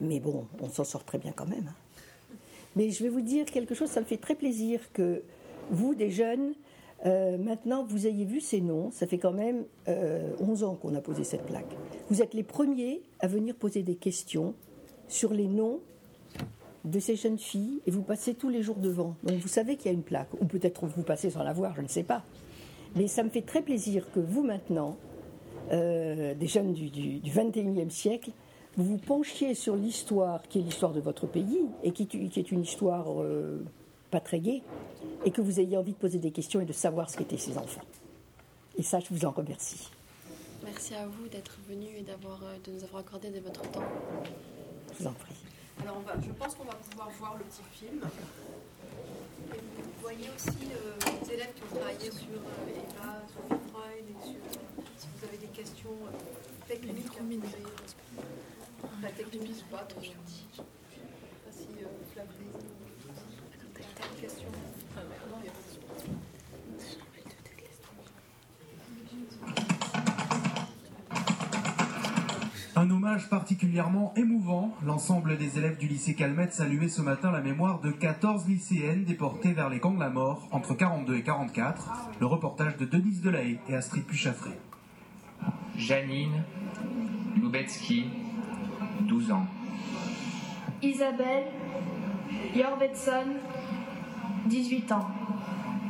[0.00, 1.68] Mais bon, on s'en sort très bien quand même.
[1.68, 2.34] Hein.
[2.76, 5.22] Mais je vais vous dire quelque chose, ça me fait très plaisir que
[5.70, 6.54] vous, des jeunes,
[7.06, 10.94] euh, maintenant, vous ayez vu ces noms, ça fait quand même 11 euh, ans qu'on
[10.94, 11.76] a posé cette plaque.
[12.08, 14.54] Vous êtes les premiers à venir poser des questions
[15.08, 15.80] sur les noms
[16.84, 19.14] de ces jeunes filles et vous passez tous les jours devant.
[19.22, 21.74] Donc vous savez qu'il y a une plaque, ou peut-être vous passez sans la voir,
[21.74, 22.24] je ne sais pas.
[22.96, 24.96] Mais ça me fait très plaisir que vous maintenant,
[25.72, 28.30] euh, des jeunes du, du, 21e siècle,
[28.76, 32.50] vous vous penchiez sur l'histoire qui est l'histoire de votre pays et qui, qui est
[32.52, 33.64] une histoire euh,
[34.10, 34.62] pas très gaie,
[35.24, 37.58] et que vous ayez envie de poser des questions et de savoir ce qu'étaient ces
[37.58, 37.82] enfants.
[38.76, 39.90] Et ça, je vous en remercie.
[40.64, 43.82] Merci à vous d'être venu et d'avoir, euh, de nous avoir accordé de votre temps.
[44.92, 45.34] Je vous en prie.
[45.82, 48.00] Alors, on va, je pense qu'on va pouvoir voir le petit film.
[49.54, 54.04] Et vous voyez aussi euh, les élèves qui ont travaillé sur euh, Eva, sur Freud,
[54.08, 57.12] et sur, euh, si vous avez des questions euh, techniques.
[59.02, 60.00] La technique, pas trop.
[60.00, 60.14] Je sais
[60.56, 62.52] pas si euh, Flavie,
[64.14, 64.48] une question.
[64.96, 65.82] Ah, non, il n'y a pas de question.
[72.78, 74.72] Un hommage particulièrement émouvant.
[74.86, 79.52] L'ensemble des élèves du lycée Calmette saluait ce matin la mémoire de 14 lycéennes déportées
[79.52, 82.10] vers les camps de la mort entre 42 et 44.
[82.20, 84.52] Le reportage de Denise Delahaye et Astrid Puchaffré.
[85.76, 86.44] Janine
[87.34, 88.04] Lubetsky,
[89.00, 89.46] 12 ans.
[90.80, 91.46] Isabelle
[92.54, 93.26] Jorvetson,
[94.46, 95.08] 18 ans.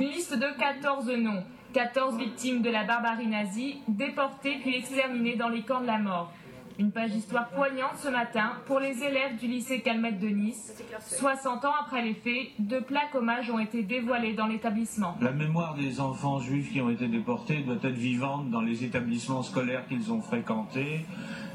[0.00, 5.50] Une liste de 14 noms, 14 victimes de la barbarie nazie, déportées puis exterminées dans
[5.50, 6.32] les camps de la mort.
[6.78, 10.80] Une page d'histoire poignante ce matin pour les élèves du lycée Calmette de Nice.
[11.00, 15.16] 60 ans après les faits, deux plaques hommages ont été dévoilées dans l'établissement.
[15.20, 19.42] La mémoire des enfants juifs qui ont été déportés doit être vivante dans les établissements
[19.42, 21.04] scolaires qu'ils ont fréquentés,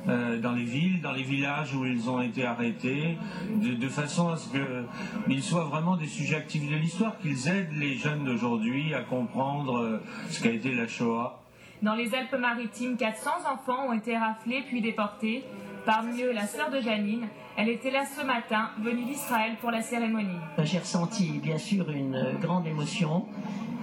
[0.09, 3.17] euh, dans les villes, dans les villages où ils ont été arrêtés,
[3.49, 7.77] de, de façon à ce qu'ils soient vraiment des sujets actifs de l'histoire, qu'ils aident
[7.77, 9.99] les jeunes d'aujourd'hui à comprendre euh,
[10.29, 11.42] ce qu'a été la Shoah.
[11.83, 15.43] Dans les Alpes-Maritimes, 400 enfants ont été raflés puis déportés.
[15.85, 17.27] Parmi eux, la sœur de Janine.
[17.57, 20.39] Elle était là ce matin, venue d'Israël pour la cérémonie.
[20.59, 23.25] J'ai ressenti bien sûr une grande émotion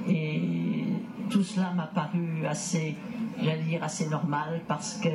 [0.09, 0.41] et
[1.29, 2.97] tout cela m'a paru assez,
[3.39, 5.11] j'allais dire, assez normal parce que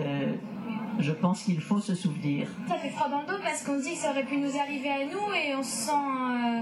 [0.99, 2.47] je pense qu'il faut se souvenir.
[2.67, 4.55] Ça fait froid dans le dos parce qu'on se dit que ça aurait pu nous
[4.59, 6.61] arriver à nous et on se sent, euh,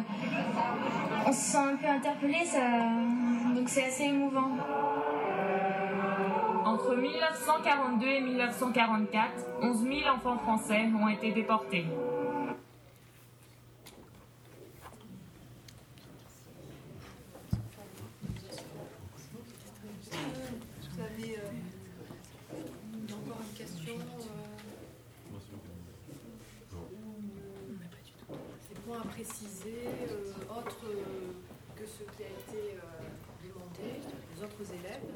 [1.27, 2.61] on se sent un peu interpellé, ça...
[3.53, 4.51] donc c'est assez émouvant.
[6.83, 9.31] Entre 1942 et 1944,
[9.61, 11.85] 11 000 enfants français ont été déportés.
[20.91, 22.53] Vous avez euh,
[23.13, 24.35] encore une question euh,
[28.69, 31.31] Des points à préciser, euh, autres euh,
[31.77, 32.81] que ce qui a été euh,
[33.47, 34.01] demandé,
[34.35, 35.07] les autres élèves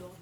[0.00, 0.16] Donc,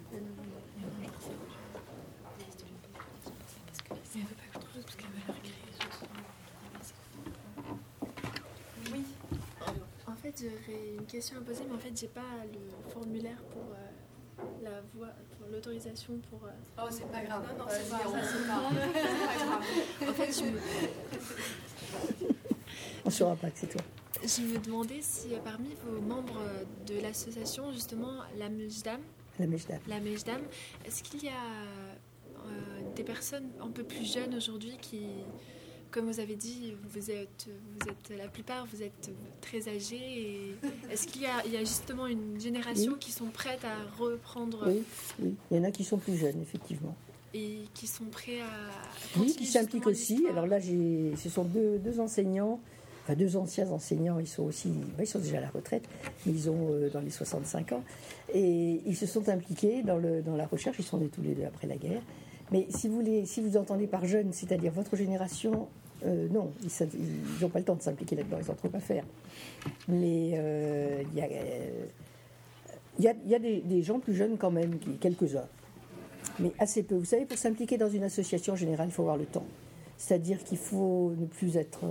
[8.91, 9.03] Oui.
[10.49, 12.21] J'aurais une question à poser, mais en fait, j'ai pas
[12.53, 12.59] le
[12.91, 16.43] formulaire pour euh, la voix, pour l'autorisation pour.
[16.45, 17.43] euh, Oh, c'est pas grave.
[17.51, 18.15] Non, non, Vas-y, c'est pas, grave.
[20.09, 20.59] En fait, je me,
[23.03, 23.81] On ne saura pas que c'est toi.
[24.23, 29.01] je me demandais si euh, parmi vos membres euh, de l'association, justement, la Mejdam,
[29.39, 29.79] La mèche d'âme.
[29.87, 30.41] la Mejdam,
[30.85, 31.33] est-ce qu'il y a
[32.45, 35.05] euh, des personnes un peu plus jeunes aujourd'hui qui,
[35.91, 39.09] comme vous avez dit, vous êtes, vous êtes la plupart, vous êtes
[39.41, 40.55] très âgés.
[40.91, 42.99] Est-ce qu'il y a, il y a justement une génération Oui.
[42.99, 44.83] qui sont prêtes à reprendre Oui,
[45.19, 45.33] oui.
[45.51, 46.95] Il y en a qui sont plus jeunes, effectivement.
[47.33, 50.25] et qui sont prêts à Oui, qui s'impliquent aussi.
[50.29, 52.59] Alors là, ce sont deux, deux enseignants,
[53.03, 55.83] enfin deux anciens enseignants, ils sont aussi, bah, ils sont déjà à la retraite,
[56.25, 57.83] mais ils ont euh, dans les 65 ans.
[58.33, 61.35] Et ils se sont impliqués dans, le, dans la recherche, ils sont nés tous les
[61.35, 62.01] deux après la guerre.
[62.51, 65.67] Mais si vous, si vous entendez par jeune, c'est-à-dire votre génération,
[66.05, 69.03] euh, non, ils n'ont pas le temps de s'impliquer là-dedans, ils n'ont trop à faire.
[69.87, 71.21] Mais euh, il y
[73.07, 75.47] a, euh, des, gens plus jeunes quand même, quelques-uns
[76.39, 76.95] mais assez peu.
[76.95, 79.45] Vous savez, pour s'impliquer dans une association en général, il faut avoir le temps.
[79.95, 81.85] C'est-à-dire qu'il faut ne plus être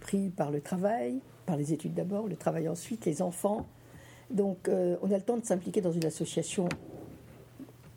[0.00, 3.66] pris par le travail, par les études d'abord, le travail ensuite, les enfants.
[4.30, 6.68] Donc, on a le temps de s'impliquer dans une association,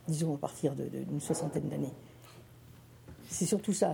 [0.10, 1.94] disons, à partir d'une soixantaine d'années.
[3.30, 3.94] C'est surtout ça.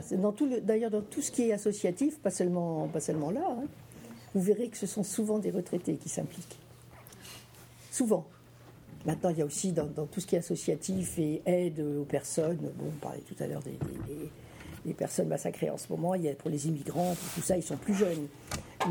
[0.64, 3.66] D'ailleurs, dans tout ce qui est associatif, pas seulement, pas seulement là, hein,
[4.34, 6.58] vous verrez que ce sont souvent des retraités qui s'impliquent.
[7.92, 8.26] Souvent.
[9.06, 12.58] Maintenant, il y a aussi dans, tout ce qui est associatif et aide aux personnes,
[12.58, 16.34] bon, on parlait tout à l'heure des, personnes massacrées en ce moment, il y a
[16.34, 18.28] pour les immigrants, pour tout ça, ils sont plus jeunes.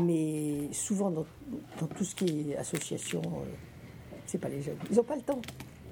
[0.01, 1.25] Mais souvent, dans,
[1.79, 3.45] dans tout ce qui est association, euh,
[4.25, 4.77] c'est pas les jeunes.
[4.89, 5.41] Ils n'ont pas le temps.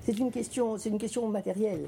[0.06, 1.88] C'est une question, c'est une question matérielle.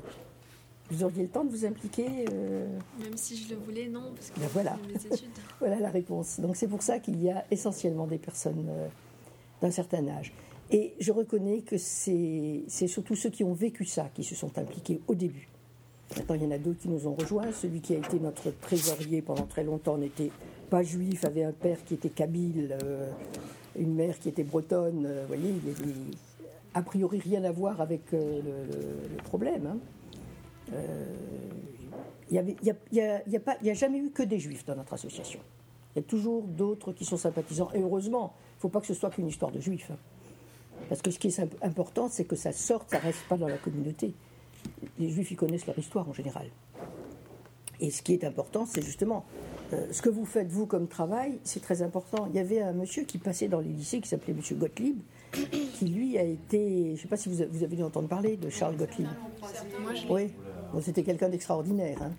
[0.89, 2.67] Vous auriez le temps de vous impliquer euh,
[2.99, 4.77] Même si je le voulais, non, parce que Ben voilà.
[4.99, 5.29] c'est mes études.
[5.59, 6.39] Voilà la réponse.
[6.39, 8.87] Donc c'est pour ça qu'il y a essentiellement des personnes euh,
[9.61, 10.31] d'un certain âge.
[10.71, 15.01] Et je reconnais que c'est surtout ceux qui ont vécu ça qui se sont impliqués
[15.07, 15.47] au début.
[16.15, 17.51] Maintenant, il y en a d'autres qui nous ont rejoints.
[17.51, 20.31] Celui qui a été notre trésorier pendant très longtemps n'était
[20.69, 23.09] pas juif, avait un père qui était kabyle, euh,
[23.77, 25.07] une mère qui était bretonne.
[25.21, 25.93] vous voyez, il avait
[26.75, 29.79] a priori rien à voir avec le, problème.
[32.29, 32.55] Il
[32.91, 35.39] n'y a, jamais eu que des juifs dans notre association.
[35.95, 37.69] Il y a toujours d'autres qui sont sympathisants.
[37.73, 39.89] Et heureusement, il ne faut pas que ce soit qu'une histoire de juifs.
[39.91, 39.97] Hein.
[40.89, 43.47] Parce que ce qui est important, c'est que ça sorte, ça ne reste pas dans
[43.47, 44.13] la communauté.
[44.99, 46.47] Les juifs, ils connaissent leur histoire en général.
[47.79, 49.25] Et ce qui est important, c'est justement
[49.73, 52.27] euh, ce que vous faites, vous, comme travail, c'est très important.
[52.29, 54.97] Il y avait un monsieur qui passait dans les lycées qui s'appelait Monsieur Gottlieb,
[55.75, 56.85] qui lui a été.
[56.87, 59.07] Je ne sais pas si vous avez dû entendre parler de Charles Gottlieb.
[60.09, 60.31] Oui,
[60.81, 62.01] c'était quelqu'un d'extraordinaire.
[62.01, 62.11] Hein.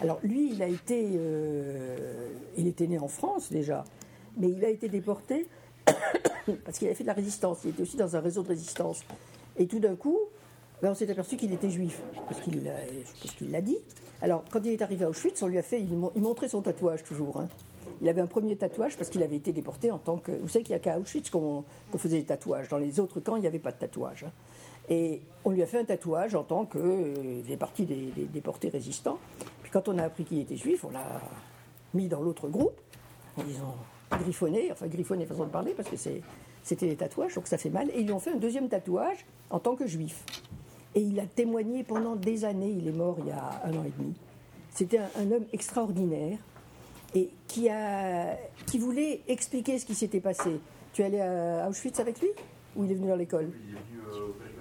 [0.00, 1.10] Alors lui, il a été.
[1.14, 3.84] Euh, il était né en France déjà,
[4.36, 5.46] mais il a été déporté
[6.64, 7.58] parce qu'il avait fait de la résistance.
[7.64, 9.04] Il était aussi dans un réseau de résistance.
[9.58, 10.18] Et tout d'un coup,
[10.80, 13.78] ben, on s'est aperçu qu'il était juif, parce qu'il l'a dit.
[14.22, 17.02] Alors, quand il est arrivé à Auschwitz, on lui a fait, il, montrait son tatouage
[17.02, 17.40] toujours.
[17.40, 17.48] Hein.
[18.02, 20.32] Il avait un premier tatouage parce qu'il avait été déporté en tant que.
[20.32, 21.64] Vous savez qu'il n'y a qu'à Auschwitz qu'on
[21.96, 22.68] faisait des tatouages.
[22.68, 24.24] Dans les autres camps, il n'y avait pas de tatouage.
[24.24, 24.32] Hein.
[24.88, 26.78] Et on lui a fait un tatouage en tant que.
[26.78, 29.18] Euh, il faisait partie des, déportés résistants.
[29.62, 31.20] Puis quand on a appris qu'il était juif, on l'a
[31.94, 32.78] mis dans l'autre groupe
[33.36, 33.76] en disant
[34.10, 37.88] griffonné, enfin griffonné façon de parler, parce que c'était des tatouages, donc ça fait mal.
[37.90, 40.24] Et ils lui ont fait un deuxième tatouage en tant que juif.
[40.94, 43.84] Et il a témoigné pendant des années, il est mort il y a un an
[43.86, 44.14] et demi.
[44.70, 46.38] C'était un, homme extraordinaire
[47.14, 48.36] et qui, a,
[48.66, 50.60] qui voulait expliquer ce qui s'était passé.
[50.92, 52.28] Tu es allé à Auschwitz avec lui
[52.76, 53.50] Ou il est venu dans l'école?
[53.52, 54.52] Il est venu euh, au collège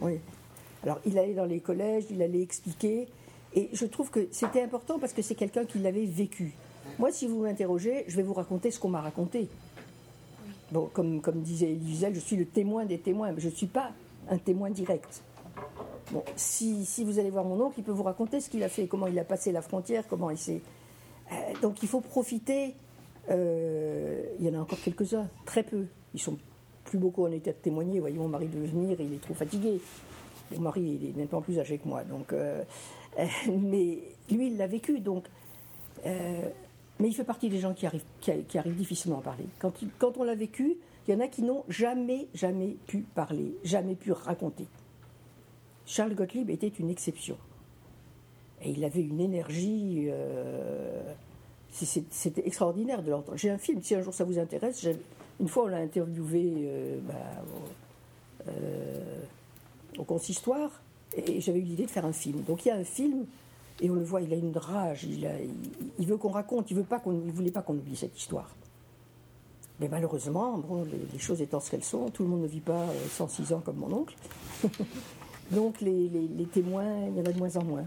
[0.00, 0.20] Oui.
[0.82, 3.08] Alors il allait dans les collèges, il allait expliquer.
[3.54, 6.54] Et je trouve que c'était important parce que c'est quelqu'un qui l'avait vécu.
[6.98, 9.48] Moi, si vous m'interrogez, je vais vous raconter ce qu'on m'a raconté.
[10.72, 13.66] Bon, comme, comme disait Elie je suis le témoin des témoins, mais je ne suis
[13.66, 13.92] pas
[14.28, 15.22] un témoin direct.
[16.12, 18.68] Bon, si, si, vous allez voir mon oncle, il peut vous raconter ce qu'il a
[18.68, 20.60] fait, comment il a passé la frontière, comment il s'est.
[21.32, 22.74] Euh, donc il faut profiter.
[23.30, 25.86] Euh, il y en a encore quelques-uns, très peu.
[26.14, 26.38] Ils sont
[26.84, 28.00] plus beaucoup en état de témoigner.
[28.00, 29.80] Voyez, mon mari de venir, il est trop fatigué.
[30.54, 32.04] Mon mari, il est pas plus âgé que moi.
[32.04, 32.62] Donc, euh,
[33.48, 33.98] mais
[34.30, 35.00] lui, il l'a vécu.
[35.00, 35.24] Donc,
[36.04, 39.44] mais il fait partie des gens qui arrivent, qui, arrivent difficilement à parler.
[39.58, 43.94] Quand on l'a vécu, il y en a qui n'ont jamais, jamais pu parler, jamais
[43.94, 44.66] pu raconter.
[45.84, 47.36] Charles Gottlieb était une exception.
[48.62, 50.06] Et il avait une énergie.
[50.08, 51.02] Euh,
[51.70, 53.36] c'était extraordinaire de l'entendre.
[53.36, 54.86] J'ai un film, si un jour ça vous intéresse.
[55.40, 57.14] Une fois, on l'a interviewé euh, bah,
[58.48, 59.20] euh,
[59.98, 60.80] au consistoire
[61.16, 62.42] et j'avais eu l'idée de faire un film.
[62.42, 63.26] Donc il y a un film
[63.80, 66.82] et on le voit, il a une rage, il, veut qu'on raconte, il ne
[67.32, 68.54] voulait pas qu'on oublie cette histoire.
[69.80, 70.62] Mais malheureusement,
[71.12, 73.76] les, choses étant ce qu'elles sont, tout le monde ne vit pas 106 ans comme
[73.76, 74.16] mon oncle.
[75.50, 76.08] Donc les,
[76.52, 77.84] témoins, il y en a de moins en moins.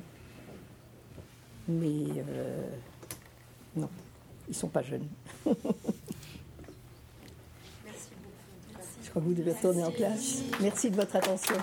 [1.70, 2.68] Mais euh,
[3.76, 3.90] non,
[4.48, 5.08] ils ne sont pas jeunes.
[5.46, 5.60] Merci
[7.86, 8.74] beaucoup.
[9.04, 10.42] Je crois que vous devez retourner en classe.
[10.62, 11.56] Merci de votre attention.